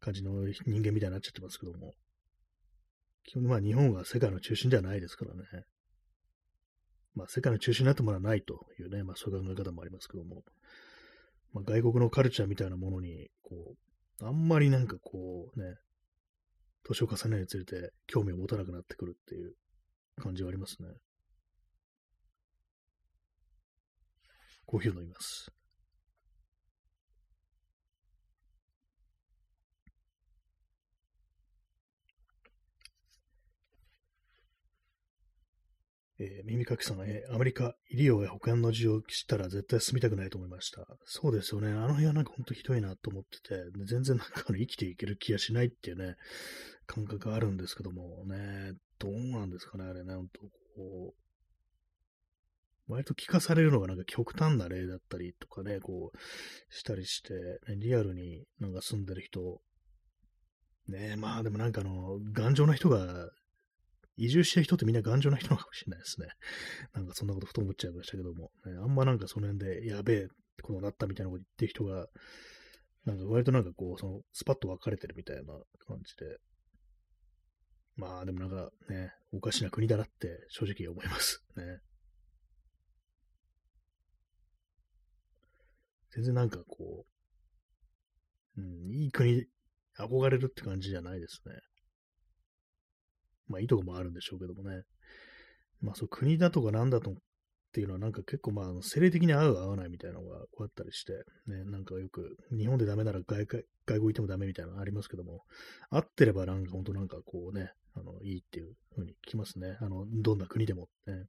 [0.00, 1.94] 感じの人間みたいになっちゃってますけども、
[3.24, 5.44] 基本まあ日本は世界の中心ではないですからね。
[7.14, 10.44] まあ世界の中心になってもらわないというね、まあそういう考え方もありますけども、
[11.52, 13.74] まあ外国のカルチャーみたいなものに、こ
[14.20, 15.76] う、あんまりなんかこうね、
[16.84, 19.54] 年を重ねるにつれて興味を持たなくなってくるっていう
[20.20, 20.88] 感じはありますね。
[24.66, 25.50] コーヒーを飲みます。
[36.22, 40.86] えー、耳かきさんが、えー、アメリカ、医療や保険の事情を知ったら絶対住みたくないと思いました。
[41.06, 41.68] そうですよね。
[41.68, 43.54] あの辺はなんかほんとひどいなと思ってて、
[43.86, 46.16] 全然なんか生きていける気がしないっていうね、
[46.86, 50.40] 感覚があるんですけどもね、どうなんですかね、あれね、ほんと
[50.76, 51.14] こ
[52.88, 56.18] う、割と聞かされるのがなんか極端な例だったりとかね、こう、
[56.74, 57.32] したりして、
[57.66, 59.62] ね、リアルになんか住んでる人、
[60.88, 63.29] ねまあでもなんかあの、頑丈な人が
[64.20, 66.28] 移住してる人ってみんな頑丈な人なのかもしれないですね。
[66.92, 72.06] なんかそんなことふと思っちゃいましたけども、ね、あんまなんかその辺でやべえってことになったみたいなこと言ってる人が、
[73.06, 76.36] なんか割となんかこう、そのスパッと分かれてるみたいな感じで、
[77.96, 81.80] まあでもなんかね、おかしな国だなって正直思いますね。
[86.10, 87.06] 全然なんかこ
[88.56, 89.46] う、うん、いい国、
[89.98, 91.54] 憧れるって感じじゃないですね。
[93.50, 94.82] まあいいとこもあるんでしょうけどもね。
[95.82, 97.14] まあそう国だとかなんだとっ
[97.72, 101.12] ていうのはなんか結構まあ、世例的に合う合わないみたいなのがあったりして、
[101.46, 105.42] ね、なんかよく日本でダメなら外外国行ってもダメみたいなのありますけども、
[105.88, 109.76] 合ってればなんか本当なんかこうね、あの、いいっていう風に聞きますね。
[109.80, 111.26] あの、どんな国でもね。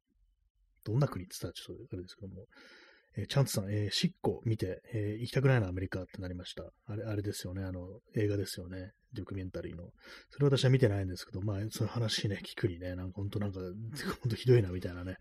[0.84, 2.46] どんな国って言ったらちょっとあれですけども、
[3.16, 6.64] えー、チャンツさん、えー、シッコ見て、えー、行きたくないな、アメリカってなりました。
[6.86, 8.92] あれ、あれですよね、あの、映画ですよね。
[9.12, 9.90] ドキュメンタリーの。
[10.30, 13.60] それ私は見てないんですけど、まあ、その話ね、聞くにね、なんか本当なんか、
[14.22, 15.16] 本当ひどいな、みたいなね、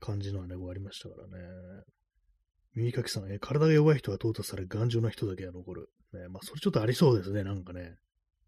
[0.00, 1.84] 感じのはね、こうありましたからね。
[2.74, 5.90] 耳かきさん、えー、体が弱い人は淘汰され、頑丈な人だけが残る。
[6.14, 7.96] ね、まあ、それちょっとありそうですね、なんかね。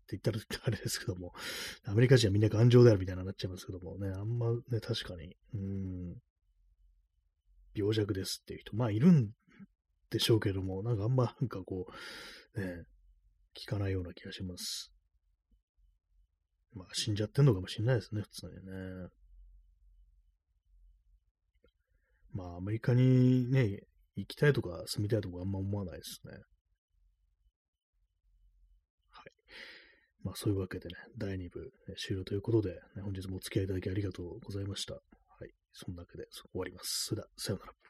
[0.04, 1.32] って言ったら あれですけども、
[1.84, 6.16] アメリカ人はみんな頑丈であるみたいになっちゃいますけどもね、あんまね、確かに、うん、
[7.74, 9.30] 病弱ですっていう人、まあいるん
[10.10, 11.86] でしょうけども、なんかあんまなんかこ
[12.56, 12.84] う、ね、
[13.56, 14.92] 聞かないような気がします。
[16.72, 19.08] まあ死んじゃってんのかもしれないですね、普通にね。
[22.32, 23.80] まあアメリカにね、
[24.16, 26.32] 行きたいとか住みたいとかあんま思わないですね。
[29.10, 29.32] はい。
[30.22, 35.00] まあそういうわけでね、第2部、終了ということで、ね、本日もお付き合いいただきありがとうございました。
[35.74, 37.06] そんだけで終わります。
[37.06, 37.83] それでは、さようなら。